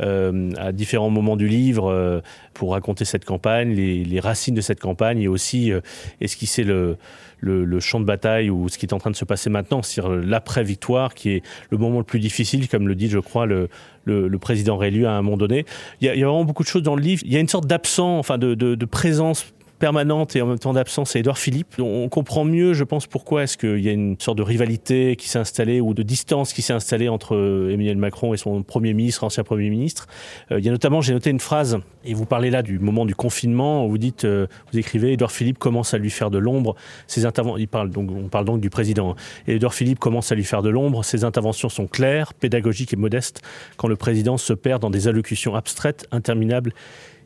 euh, 0.00 0.50
à 0.58 0.72
différents 0.72 1.10
moments 1.10 1.36
du 1.36 1.48
livre 1.48 1.90
euh, 1.90 2.20
pour 2.52 2.72
raconter 2.72 3.04
cette 3.04 3.24
campagne, 3.24 3.72
les, 3.72 4.04
les, 4.04 4.20
racines 4.20 4.54
de 4.54 4.60
cette 4.60 4.80
campagne, 4.80 5.22
et 5.22 5.28
aussi 5.28 5.72
euh, 5.72 5.80
esquisser 6.20 6.64
le, 6.64 6.98
le, 7.38 7.80
champ 7.80 8.00
de 8.00 8.04
bataille 8.04 8.50
ou 8.50 8.68
ce 8.68 8.78
qui 8.78 8.86
est 8.86 8.92
en 8.92 8.98
train 8.98 9.10
de 9.10 9.16
se 9.16 9.24
passer 9.24 9.50
maintenant, 9.50 9.82
c'est-à-dire 9.82 10.16
l'après-victoire, 10.16 11.14
qui 11.14 11.30
est 11.30 11.42
le 11.70 11.78
moment 11.78 11.98
le 11.98 12.04
plus 12.04 12.20
difficile, 12.20 12.68
comme 12.68 12.88
le 12.88 12.94
dit, 12.94 13.08
je 13.08 13.18
crois, 13.18 13.46
le, 13.46 13.68
le, 14.04 14.38
président 14.38 14.76
réélu 14.76 15.06
à 15.06 15.12
un 15.12 15.22
moment 15.22 15.36
donné. 15.36 15.64
Il 16.00 16.06
y, 16.06 16.10
a, 16.10 16.14
vraiment 16.14 16.44
beaucoup 16.44 16.62
de 16.62 16.68
choses 16.68 16.82
dans 16.82 16.96
le 16.96 17.02
livre. 17.02 17.22
Il 17.24 17.32
y 17.32 17.36
a 17.36 17.40
une 17.40 17.48
sorte 17.48 17.66
d'absent, 17.66 18.18
enfin 18.18 18.38
de, 18.38 18.54
de 18.54 18.84
présence 18.84 19.52
permanente 19.76 20.36
et 20.36 20.42
en 20.42 20.46
même 20.46 20.58
temps 20.58 20.72
d'absence 20.72 21.16
à 21.16 21.18
Édouard 21.18 21.38
Philippe. 21.38 21.74
On 21.78 22.08
comprend 22.08 22.44
mieux, 22.44 22.72
je 22.72 22.84
pense, 22.84 23.06
pourquoi 23.06 23.44
est-ce 23.44 23.56
qu'il 23.56 23.80
y 23.80 23.88
a 23.88 23.92
une 23.92 24.18
sorte 24.18 24.38
de 24.38 24.42
rivalité 24.42 25.16
qui 25.16 25.28
s'est 25.28 25.38
installée 25.38 25.80
ou 25.80 25.94
de 25.94 26.02
distance 26.02 26.52
qui 26.52 26.62
s'est 26.62 26.72
installée 26.72 27.08
entre 27.08 27.34
euh, 27.34 27.70
Emmanuel 27.72 27.96
Macron 27.96 28.34
et 28.34 28.36
son 28.36 28.62
Premier 28.62 28.94
ministre, 28.94 29.24
ancien 29.24 29.44
Premier 29.44 29.70
ministre. 29.70 30.06
Euh, 30.50 30.58
il 30.58 30.64
y 30.64 30.68
a 30.68 30.72
notamment, 30.72 31.00
j'ai 31.00 31.12
noté 31.12 31.30
une 31.30 31.40
phrase, 31.40 31.78
et 32.04 32.14
vous 32.14 32.26
parlez 32.26 32.50
là 32.50 32.62
du 32.62 32.78
moment 32.78 33.06
du 33.06 33.14
confinement, 33.14 33.86
où 33.86 33.90
vous 33.90 33.98
dites, 33.98 34.24
euh, 34.24 34.46
vous 34.72 34.78
écrivez, 34.78 35.12
Édouard 35.12 35.32
Philippe 35.32 35.58
commence 35.58 35.94
à 35.94 35.98
lui 35.98 36.10
faire 36.10 36.30
de 36.30 36.38
l'ombre. 36.38 36.74
Ses 37.06 37.22
il 37.22 37.68
on 37.74 38.28
parle 38.28 38.44
donc 38.44 38.60
du 38.60 38.70
président. 38.70 39.16
Et 39.46 39.56
Édouard 39.56 39.74
Philippe 39.74 39.98
commence 39.98 40.32
à 40.32 40.34
lui 40.34 40.44
faire 40.44 40.62
de 40.62 40.70
l'ombre. 40.70 41.04
Ses 41.04 41.24
interventions 41.24 41.68
sont 41.68 41.86
claires, 41.86 42.34
pédagogiques 42.34 42.92
et 42.92 42.96
modestes, 42.96 43.42
quand 43.76 43.88
le 43.88 43.96
président 43.96 44.36
se 44.36 44.52
perd 44.52 44.82
dans 44.82 44.90
des 44.90 45.08
allocutions 45.08 45.54
abstraites, 45.54 46.06
interminables 46.12 46.72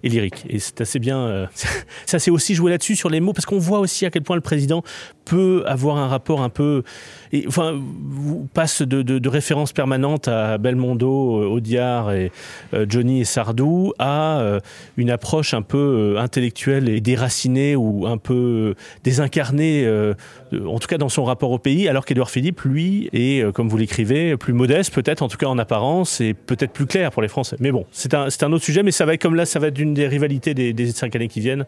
et 0.02 0.08
lyrique. 0.08 0.44
Et 0.48 0.58
c'est 0.58 0.80
assez 0.80 0.98
bien. 0.98 1.18
Euh, 1.18 1.46
ça 2.06 2.18
s'est 2.18 2.30
aussi 2.30 2.54
joué 2.54 2.70
là-dessus 2.70 2.96
sur 2.96 3.10
les 3.10 3.20
mots, 3.20 3.32
parce 3.32 3.46
qu'on 3.46 3.58
voit 3.58 3.80
aussi 3.80 4.06
à 4.06 4.10
quel 4.10 4.22
point 4.22 4.36
le 4.36 4.42
président 4.42 4.82
peut 5.24 5.62
avoir 5.66 5.98
un 5.98 6.08
rapport 6.08 6.42
un 6.42 6.48
peu. 6.48 6.82
Enfin, 7.46 7.80
passe 8.54 8.82
de, 8.82 9.02
de, 9.02 9.18
de 9.18 9.28
références 9.28 9.72
permanentes 9.72 10.26
à 10.26 10.58
Belmondo, 10.58 11.42
euh, 11.42 11.46
Audiard 11.46 12.12
et 12.12 12.32
euh, 12.74 12.86
Johnny 12.88 13.20
et 13.20 13.24
Sardou 13.24 13.92
à 13.98 14.58
une 14.96 15.10
approche 15.10 15.54
un 15.54 15.62
peu 15.62 16.16
intellectuelle 16.18 16.88
et 16.88 17.00
déracinée 17.00 17.76
ou 17.76 18.06
un 18.06 18.16
peu 18.16 18.74
désincarnée, 19.04 19.88
en 20.52 20.78
tout 20.78 20.88
cas 20.88 20.98
dans 20.98 21.08
son 21.08 21.24
rapport 21.24 21.50
au 21.50 21.58
pays, 21.58 21.88
alors 21.88 22.04
qu'Édouard 22.04 22.30
Philippe, 22.30 22.62
lui, 22.62 23.08
est, 23.12 23.50
comme 23.52 23.68
vous 23.68 23.76
l'écrivez, 23.76 24.36
plus 24.36 24.52
modeste, 24.52 24.92
peut-être 24.94 25.22
en 25.22 25.28
tout 25.28 25.36
cas 25.36 25.46
en 25.46 25.58
apparence, 25.58 26.20
et 26.20 26.34
peut-être 26.34 26.72
plus 26.72 26.86
clair 26.86 27.10
pour 27.10 27.22
les 27.22 27.28
Français. 27.28 27.56
Mais 27.60 27.72
bon, 27.72 27.86
c'est 27.92 28.14
un, 28.14 28.28
un 28.42 28.52
autre 28.52 28.64
sujet, 28.64 28.82
mais 28.82 28.92
ça 28.92 29.04
va 29.04 29.14
être 29.14 29.22
comme 29.22 29.34
là, 29.34 29.46
ça 29.46 29.58
va 29.58 29.68
être 29.68 29.74
d'une 29.74 29.89
des 29.94 30.06
rivalités 30.06 30.54
des, 30.54 30.92
cinq 30.92 31.14
années 31.16 31.28
qui 31.28 31.40
viennent. 31.40 31.64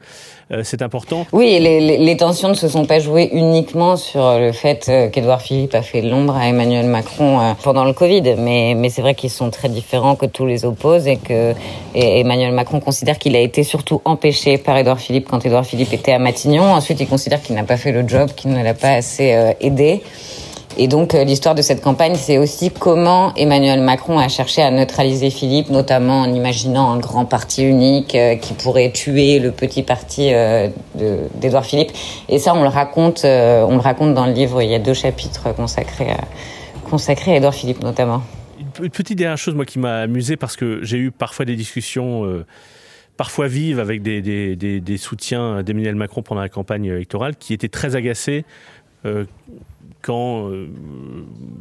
c'est 0.62 0.82
important. 0.82 1.26
Oui, 1.32 1.58
les, 1.60 2.16
tensions 2.16 2.48
ne 2.48 2.54
se 2.54 2.68
sont 2.68 2.84
pas 2.84 2.98
jouées 2.98 3.30
uniquement 3.32 3.96
sur 3.96 4.38
le 4.38 4.52
fait 4.52 4.90
qu'Édouard 5.12 5.40
Philippe 5.40 5.74
a 5.74 5.82
fait 5.82 6.02
l'ombre 6.02 6.36
à 6.36 6.48
Emmanuel 6.48 6.86
Macron 6.86 7.54
pendant 7.62 7.84
le 7.84 7.92
Covid, 7.92 8.34
mais, 8.38 8.76
c'est 8.90 9.02
vrai 9.02 9.14
qu'ils 9.14 9.30
sont 9.30 9.50
très 9.50 9.68
différents, 9.68 10.16
que 10.16 10.26
tous 10.26 10.46
les 10.46 10.64
opposent 10.64 11.06
et 11.06 11.16
que 11.16 11.54
Emmanuel 11.94 12.52
Macron 12.52 12.80
considère 12.80 13.18
qu'il 13.18 13.36
a 13.36 13.40
été 13.40 13.62
surtout 13.62 14.02
empêché 14.04 14.58
par 14.58 14.76
Édouard 14.76 15.00
Philippe 15.00 15.28
quand 15.28 15.44
Édouard 15.44 15.66
Philippe 15.66 15.92
était 15.92 16.12
à 16.12 16.18
Matignon. 16.18 16.64
Ensuite, 16.64 17.00
il 17.00 17.06
considère 17.06 17.42
qu'il 17.42 17.54
n'a 17.54 17.64
pas 17.64 17.76
fait 17.76 17.92
le 17.92 18.06
job, 18.06 18.30
qu'il 18.34 18.52
ne 18.52 18.62
l'a 18.62 18.74
pas 18.74 18.92
assez 18.92 19.32
euh, 19.32 19.52
aidé. 19.60 20.02
Et 20.78 20.88
donc 20.88 21.12
l'histoire 21.12 21.54
de 21.54 21.62
cette 21.62 21.82
campagne, 21.82 22.14
c'est 22.14 22.38
aussi 22.38 22.70
comment 22.70 23.34
Emmanuel 23.34 23.80
Macron 23.80 24.18
a 24.18 24.28
cherché 24.28 24.62
à 24.62 24.70
neutraliser 24.70 25.30
Philippe, 25.30 25.70
notamment 25.70 26.20
en 26.20 26.32
imaginant 26.32 26.92
un 26.92 26.98
grand 26.98 27.24
parti 27.24 27.64
unique 27.64 28.14
euh, 28.14 28.36
qui 28.36 28.54
pourrait 28.54 28.90
tuer 28.92 29.38
le 29.38 29.50
petit 29.50 29.82
parti 29.82 30.32
euh, 30.32 30.68
d'Edouard 30.94 31.66
Philippe. 31.66 31.92
Et 32.28 32.38
ça, 32.38 32.54
on 32.54 32.62
le 32.62 32.68
raconte, 32.68 33.24
euh, 33.24 33.64
on 33.68 33.74
le 33.74 33.80
raconte 33.80 34.14
dans 34.14 34.26
le 34.26 34.32
livre. 34.32 34.62
Il 34.62 34.70
y 34.70 34.74
a 34.74 34.78
deux 34.78 34.94
chapitres 34.94 35.54
consacrés, 35.54 36.10
à 36.10 37.36
Edouard 37.36 37.54
Philippe, 37.54 37.82
notamment. 37.82 38.22
Une 38.80 38.90
petite 38.90 39.18
dernière 39.18 39.38
chose, 39.38 39.54
moi, 39.54 39.66
qui 39.66 39.78
m'a 39.78 39.98
amusé 39.98 40.36
parce 40.36 40.56
que 40.56 40.82
j'ai 40.82 40.98
eu 40.98 41.10
parfois 41.10 41.44
des 41.44 41.56
discussions. 41.56 42.24
Euh 42.24 42.46
parfois 43.16 43.46
vives 43.46 43.78
avec 43.78 44.02
des, 44.02 44.96
soutiens 44.96 45.62
d'Emmanuel 45.62 45.94
Macron 45.94 46.22
pendant 46.22 46.40
la 46.40 46.48
campagne 46.48 46.86
électorale 46.86 47.36
qui 47.36 47.52
étaient 47.52 47.68
très 47.68 47.94
agacés 47.94 48.44
euh, 49.04 49.24
quand 50.02 50.50
euh, 50.50 50.68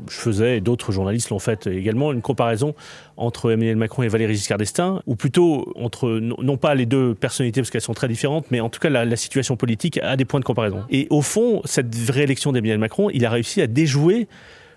je 0.10 0.16
faisais, 0.16 0.58
et 0.58 0.62
d'autres 0.62 0.92
journalistes 0.92 1.30
l'ont 1.30 1.40
fait 1.40 1.68
également, 1.68 2.12
une 2.12 2.22
comparaison 2.22 2.76
entre 3.18 3.52
Emmanuel 3.52 3.76
Macron 3.76 4.04
et 4.04 4.08
Valéry 4.08 4.34
Giscard 4.34 4.58
d'Estaing, 4.58 5.02
ou 5.06 5.16
plutôt 5.16 5.72
entre, 5.76 6.20
non 6.20 6.58
pas 6.58 6.76
les 6.76 6.86
deux 6.86 7.14
personnalités 7.16 7.62
parce 7.62 7.70
qu'elles 7.70 7.82
sont 7.82 7.94
très 7.94 8.08
différentes, 8.08 8.52
mais 8.52 8.60
en 8.60 8.70
tout 8.70 8.80
cas 8.80 8.90
la, 8.90 9.06
la, 9.06 9.16
situation 9.16 9.56
politique 9.56 10.00
a 10.00 10.18
des 10.18 10.26
points 10.26 10.40
de 10.40 10.46
comparaison. 10.46 10.84
Et 10.90 11.08
au 11.10 11.22
fond, 11.22 11.62
cette 11.66 11.94
réélection 12.10 12.52
d'Emmanuel 12.52 12.80
Macron, 12.80 13.10
il 13.14 13.26
a 13.26 13.30
réussi 13.30 13.62
à 13.62 13.68
déjouer 13.68 14.28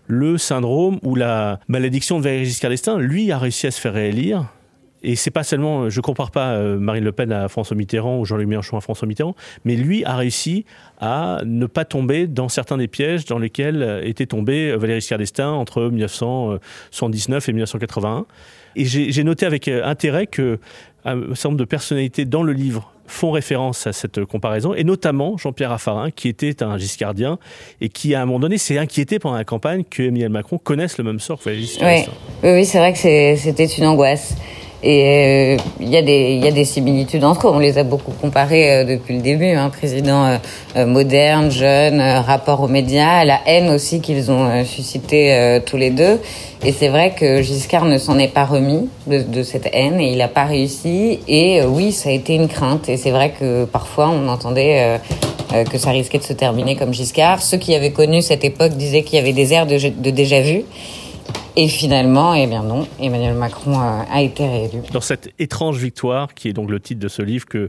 le 0.07 0.39
syndrome 0.39 0.99
ou 1.03 1.15
la 1.15 1.61
malédiction 1.69 2.19
de 2.19 2.25
Valéry 2.25 2.45
Giscard 2.45 2.71
d'Estaing. 2.71 2.99
Lui 2.99 3.33
a 3.33 3.39
réussi 3.39 3.67
à 3.67 3.71
se 3.71 3.81
faire 3.81 3.95
réélire 3.95 4.45
et 5.05 5.17
c'est 5.17 5.31
pas 5.31 5.45
seulement, 5.45 5.89
je 5.91 6.01
compare 6.01 6.31
pas 6.31 6.59
Marine 6.59 7.05
Le 7.05 7.13
Pen 7.13 7.31
à 7.31 7.49
François 7.49 7.77
Mitterrand 7.77 8.19
ou 8.19 8.25
Jean-Luc 8.25 8.49
Mélenchon 8.49 8.77
à 8.77 8.81
François 8.81 9.07
Mitterrand, 9.07 9.35
mais 9.65 9.77
lui 9.77 10.05
a 10.05 10.17
réussi 10.17 10.65
à 11.01 11.41
ne 11.45 11.67
pas 11.67 11.85
tomber 11.85 12.27
dans 12.27 12.49
certains 12.49 12.77
des 12.77 12.89
pièges 12.89 13.25
dans 13.27 13.39
lesquels 13.39 14.03
était 14.05 14.27
tombé 14.27 14.75
Valéry 14.77 15.01
Giscard 15.01 15.19
d'Estaing 15.19 15.53
entre 15.53 15.83
1979 15.83 17.49
et 17.49 17.53
1981. 17.53 18.27
Et 18.77 18.85
j'ai 18.85 19.25
noté 19.25 19.47
avec 19.47 19.69
intérêt 19.69 20.27
que 20.27 20.59
un 21.05 21.35
certain 21.35 21.51
nombre 21.51 21.59
de 21.59 21.65
personnalités 21.65 22.25
dans 22.25 22.43
le 22.43 22.53
livre 22.53 22.91
font 23.07 23.31
référence 23.31 23.87
à 23.87 23.93
cette 23.93 24.25
comparaison, 24.25 24.75
et 24.75 24.85
notamment 24.85 25.37
Jean-Pierre 25.37 25.71
Raffarin, 25.71 26.11
qui 26.11 26.29
était 26.29 26.63
un 26.63 26.79
giscardien 26.79 27.39
et 27.83 27.91
qui, 27.91 28.15
à 28.15 28.23
un 28.23 28.27
moment 28.27 28.41
donné, 28.41 28.57
s'est 28.57 28.79
inquiété 28.79 29.19
pendant 29.19 29.37
la 29.37 29.45
campagne 29.45 29.85
que 29.85 30.03
Emmanuel 30.03 30.31
Macron 30.31 30.59
connaisse 30.59 30.97
le 30.97 31.05
même 31.05 31.21
sort 31.21 31.39
que 31.39 31.45
Valéry 31.45 31.67
Giscard 31.67 31.89
oui. 31.89 32.05
oui, 32.43 32.51
oui, 32.53 32.65
c'est 32.65 32.79
vrai 32.79 32.93
que 32.95 32.99
c'était 32.99 33.67
une 33.67 33.87
angoisse. 33.87 34.35
Et 34.87 35.57
il 35.81 35.87
euh, 35.87 35.89
y, 35.89 35.97
a 35.97 36.03
des, 36.03 36.35
y 36.35 36.47
a 36.47 36.51
des 36.51 36.67
similitudes 36.67 37.25
entre 37.25 37.49
eux. 37.49 37.51
On 37.51 37.59
les 37.59 37.79
a 37.79 37.85
beaucoup 37.85 38.13
comparés 38.13 38.71
euh, 38.71 38.85
depuis 38.85 39.15
le 39.15 39.23
début. 39.23 39.53
Hein. 39.53 39.71
Président 39.71 40.39
euh, 40.77 40.85
moderne, 40.85 41.51
jeune, 41.51 42.03
rapport 42.03 42.61
aux 42.61 42.69
médias, 42.69 43.25
la 43.25 43.41
haine 43.47 43.71
aussi 43.71 44.03
qu'ils 44.03 44.31
ont 44.31 44.63
suscité 44.65 45.61
tous 45.65 45.79
les 45.79 45.89
deux. 45.89 46.21
Et 46.65 46.73
c'est 46.73 46.89
vrai 46.89 47.15
que 47.19 47.41
Giscard 47.41 47.87
ne 47.87 47.97
s'en 47.97 48.19
est 48.19 48.29
pas 48.29 48.45
remis 48.45 48.89
de, 49.07 49.23
de, 49.23 49.43
cette 49.43 49.69
haine 49.73 50.01
et 50.01 50.13
il 50.13 50.19
n'a 50.19 50.29
pas 50.29 50.45
réussi. 50.45 51.21
Et 51.29 51.63
oui, 51.63 51.93
ça 51.93 52.11
a 52.11 52.13
été 52.13 52.35
une 52.35 52.49
crainte. 52.49 52.89
Et 52.91 52.99
c'est 52.99 53.11
vrai 53.11 53.33
que 53.39 53.65
parfois 53.65 54.11
on 54.11 54.29
entendait 54.29 55.01
que 55.71 55.79
ça 55.79 55.91
risquait 55.91 56.19
de 56.19 56.25
se 56.25 56.33
terminer 56.33 56.77
comme 56.77 56.93
Giscard. 56.93 57.41
Ceux 57.41 57.57
qui 57.57 57.75
avaient 57.75 57.93
connu 57.93 58.21
cette 58.21 58.45
époque 58.45 58.73
disaient 58.73 59.03
qu'il 59.03 59.19
y 59.19 59.23
avait 59.23 59.33
des 59.33 59.55
airs 59.55 59.67
de, 59.67 59.79
de 59.79 60.11
déjà 60.11 60.41
vu. 60.41 60.65
Et 61.57 61.69
finalement, 61.69 62.35
eh 62.35 62.47
bien 62.47 62.63
non, 62.63 62.87
Emmanuel 63.01 63.35
Macron 63.35 63.79
a, 63.79 64.07
a, 64.11 64.23
été 64.23 64.47
réélu. 64.47 64.79
Dans 64.93 65.01
cette 65.01 65.31
étrange 65.39 65.79
victoire, 65.79 66.35
qui 66.35 66.49
est 66.49 66.53
donc 66.53 66.71
le 66.71 66.81
titre 66.81 67.01
de 67.01 67.09
ce 67.09 67.23
livre 67.23 67.47
que, 67.47 67.69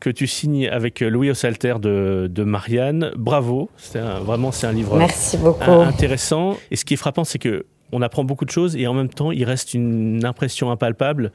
que 0.00 0.10
tu 0.10 0.26
signes 0.26 0.68
avec 0.68 1.00
Louis 1.00 1.30
Ossalter 1.30 1.74
de, 1.80 2.30
de 2.32 2.44
Marianne, 2.44 3.12
bravo. 3.16 3.70
C'est 3.76 4.00
vraiment 4.00 4.50
c'est 4.50 4.66
un 4.66 4.72
livre 4.72 4.96
Merci 4.96 5.36
beaucoup. 5.36 5.70
intéressant. 5.70 6.56
Et 6.70 6.76
ce 6.76 6.84
qui 6.84 6.94
est 6.94 6.98
frappant, 6.98 7.24
c'est 7.24 7.38
que 7.38 7.66
on 7.92 8.00
apprend 8.00 8.24
beaucoup 8.24 8.46
de 8.46 8.50
choses 8.50 8.74
et 8.74 8.86
en 8.86 8.94
même 8.94 9.10
temps, 9.10 9.30
il 9.30 9.44
reste 9.44 9.74
une 9.74 10.24
impression 10.24 10.70
impalpable 10.70 11.30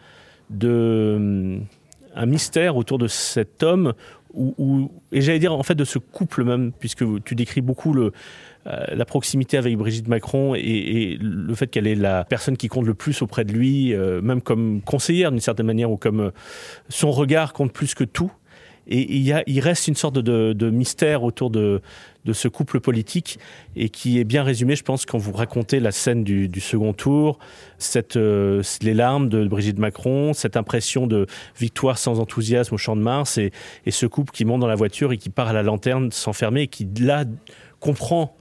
de 0.49 1.59
un 2.15 2.25
mystère 2.25 2.75
autour 2.75 2.97
de 2.97 3.07
cet 3.07 3.61
homme 3.61 3.93
ou, 4.33 4.91
et 5.11 5.21
j'allais 5.21 5.39
dire 5.39 5.53
en 5.53 5.63
fait 5.63 5.75
de 5.75 5.85
ce 5.85 5.97
couple 5.97 6.43
même 6.43 6.71
puisque 6.71 7.03
tu 7.23 7.33
décris 7.33 7.61
beaucoup 7.61 7.93
le 7.93 8.05
euh, 8.05 8.11
la 8.67 9.05
proximité 9.05 9.57
avec 9.57 9.77
Brigitte 9.77 10.07
Macron 10.07 10.53
et, 10.55 11.17
le 11.21 11.55
fait 11.55 11.67
qu'elle 11.67 11.87
est 11.87 11.95
la 11.95 12.25
personne 12.25 12.57
qui 12.57 12.67
compte 12.67 12.85
le 12.85 12.93
plus 12.93 13.21
auprès 13.21 13.45
de 13.45 13.53
lui, 13.53 13.93
euh, 13.93 14.21
même 14.21 14.41
comme 14.41 14.81
conseillère 14.81 15.31
d'une 15.31 15.39
certaine 15.39 15.65
manière 15.65 15.91
ou 15.91 15.97
comme 15.97 16.19
euh, 16.19 16.31
son 16.89 17.11
regard 17.11 17.53
compte 17.53 17.71
plus 17.71 17.93
que 17.93 18.03
tout. 18.03 18.31
Et 18.89 19.15
il, 19.15 19.21
y 19.21 19.33
a, 19.33 19.43
il 19.47 19.59
reste 19.59 19.89
une 19.89 19.95
sorte 19.95 20.17
de, 20.17 20.69
mystère 20.69 21.23
autour 21.23 21.49
de, 21.49 21.81
ce 22.31 22.47
couple 22.47 22.79
politique 22.79 23.37
et 23.75 23.89
qui 23.89 24.17
est 24.17 24.23
bien 24.23 24.43
résumé, 24.43 24.77
je 24.77 24.83
pense, 24.83 25.05
quand 25.05 25.17
vous 25.17 25.33
racontez 25.33 25.81
la 25.81 25.91
scène 25.91 26.23
du, 26.23 26.59
second 26.61 26.93
tour, 26.93 27.37
euh, 28.15 28.63
les 28.81 28.93
larmes 28.93 29.27
de 29.27 29.45
Brigitte 29.45 29.77
Macron, 29.77 30.31
cette 30.33 30.55
impression 30.55 31.05
de 31.05 31.27
victoire 31.59 31.97
sans 31.97 32.21
enthousiasme 32.21 32.75
au 32.75 32.77
Champ 32.77 32.95
de 32.95 33.01
Mars 33.01 33.37
et, 33.37 33.51
et 33.85 33.91
ce 33.91 34.05
couple 34.05 34.31
qui 34.31 34.45
monte 34.45 34.61
dans 34.61 34.67
la 34.67 34.75
voiture 34.75 35.11
et 35.11 35.17
qui 35.17 35.29
part 35.29 35.49
à 35.49 35.53
la 35.53 35.63
lanterne 35.63 36.11
s'enfermer 36.13 36.61
et 36.61 36.67
qui, 36.67 36.87
là, 37.01 37.25
comprend 37.81 38.37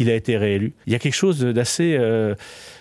qu'il 0.00 0.08
a 0.08 0.14
été 0.14 0.38
réélu. 0.38 0.72
Il 0.86 0.94
y 0.94 0.96
a 0.96 0.98
quelque 0.98 1.14
chose 1.14 1.40
d'assez... 1.40 1.94
Euh, 2.00 2.34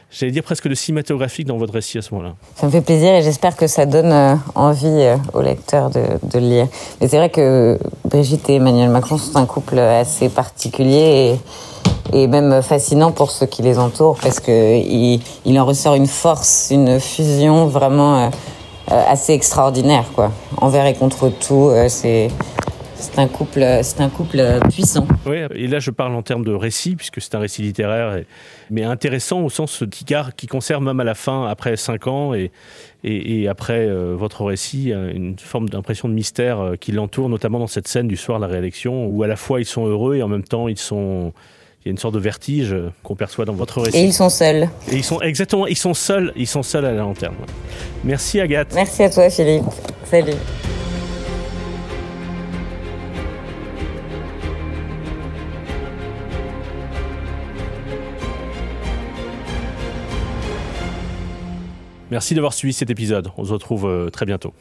j'allais 0.09 0.31
dire 0.31 0.41
presque 0.41 0.69
de 0.69 0.73
cinématographique 0.73 1.45
dans 1.45 1.57
votre 1.57 1.73
récit 1.73 1.97
à 1.97 2.01
ce 2.01 2.13
moment-là. 2.13 2.35
Ça 2.55 2.65
me 2.65 2.71
fait 2.71 2.79
plaisir 2.79 3.13
et 3.13 3.21
j'espère 3.21 3.57
que 3.57 3.67
ça 3.67 3.85
donne 3.85 4.13
euh, 4.13 4.35
envie 4.55 4.87
euh, 4.87 5.17
aux 5.33 5.41
lecteurs 5.41 5.89
de, 5.89 6.01
de, 6.23 6.39
lire. 6.39 6.67
Mais 7.01 7.09
c'est 7.09 7.17
vrai 7.17 7.29
que 7.29 7.77
Brigitte 8.05 8.49
et 8.49 8.55
Emmanuel 8.55 8.89
Macron 8.89 9.17
sont 9.17 9.35
un 9.37 9.45
couple 9.45 9.79
assez 9.79 10.29
particulier 10.29 11.35
et, 12.13 12.27
même 12.27 12.61
fascinant 12.61 13.11
pour 13.11 13.31
ceux 13.31 13.47
qui 13.47 13.63
les 13.63 13.77
entourent 13.77 14.17
parce 14.23 14.39
que 14.39 14.77
il, 14.77 15.59
en 15.59 15.65
ressort 15.65 15.95
une 15.95 16.07
force, 16.07 16.69
une 16.71 17.01
fusion 17.01 17.67
vraiment 17.67 18.31
assez 18.87 19.33
extraordinaire 19.33 20.05
quoi. 20.15 20.31
Envers 20.57 20.87
et 20.87 20.95
contre 20.95 21.29
tout, 21.29 21.69
c'est 21.87 22.29
c'est 22.99 23.19
un 23.19 23.27
couple, 23.27 23.65
c'est 23.81 24.01
un 24.01 24.09
couple 24.09 24.41
puissant. 24.69 25.07
Oui, 25.25 25.37
et 25.55 25.67
là 25.67 25.79
je 25.79 25.91
parle 25.91 26.13
en 26.15 26.21
termes 26.21 26.43
de 26.43 26.53
récit, 26.53 26.95
puisque 26.95 27.21
c'est 27.21 27.35
un 27.35 27.39
récit 27.39 27.61
littéraire, 27.61 28.17
et, 28.17 28.25
mais 28.69 28.83
intéressant 28.83 29.41
au 29.41 29.49
sens 29.49 29.83
qui, 29.89 30.05
qui 30.37 30.47
conserve 30.47 30.83
même 30.83 30.99
à 30.99 31.03
la 31.03 31.15
fin, 31.15 31.47
après 31.47 31.77
cinq 31.77 32.07
ans, 32.07 32.33
et, 32.33 32.51
et, 33.03 33.41
et 33.41 33.47
après 33.47 33.87
euh, 33.87 34.15
votre 34.17 34.43
récit, 34.43 34.91
une 34.91 35.37
forme 35.39 35.69
d'impression 35.69 36.09
de 36.09 36.13
mystère 36.13 36.59
euh, 36.59 36.75
qui 36.75 36.91
l'entoure, 36.91 37.29
notamment 37.29 37.59
dans 37.59 37.67
cette 37.67 37.87
scène 37.87 38.07
du 38.07 38.17
soir 38.17 38.39
de 38.39 38.45
la 38.45 38.51
réélection, 38.51 39.07
où 39.07 39.23
à 39.23 39.27
la 39.27 39.35
fois 39.35 39.61
ils 39.61 39.65
sont 39.65 39.85
heureux 39.85 40.15
et 40.15 40.23
en 40.23 40.27
même 40.27 40.43
temps 40.43 40.67
ils 40.67 40.77
sont 40.77 41.33
il 41.81 41.87
y 41.87 41.89
a 41.89 41.91
une 41.91 41.97
sorte 41.97 42.13
de 42.13 42.19
vertige 42.19 42.75
qu'on 43.03 43.15
perçoit 43.15 43.45
dans 43.45 43.53
votre 43.53 43.79
récit. 43.79 43.97
Et 43.97 44.03
ils 44.03 44.13
sont 44.13 44.29
seuls. 44.29 44.67
Et 44.91 44.97
ils 44.97 45.03
sont 45.03 45.21
exactement, 45.21 45.65
ils 45.65 45.77
sont 45.77 45.93
seuls, 45.93 46.33
ils 46.35 46.47
sont 46.47 46.61
seuls 46.61 46.83
à 46.83 46.91
la 46.91 46.97
lanterne. 46.97 47.35
Merci 48.03 48.41
Agathe. 48.41 48.73
Merci 48.75 49.03
à 49.03 49.09
toi 49.09 49.29
Philippe. 49.29 49.63
Salut. 50.03 50.33
Merci 62.11 62.33
d'avoir 62.33 62.53
suivi 62.53 62.73
cet 62.73 62.89
épisode. 62.89 63.31
On 63.37 63.45
se 63.45 63.53
retrouve 63.53 64.09
très 64.11 64.25
bientôt. 64.25 64.53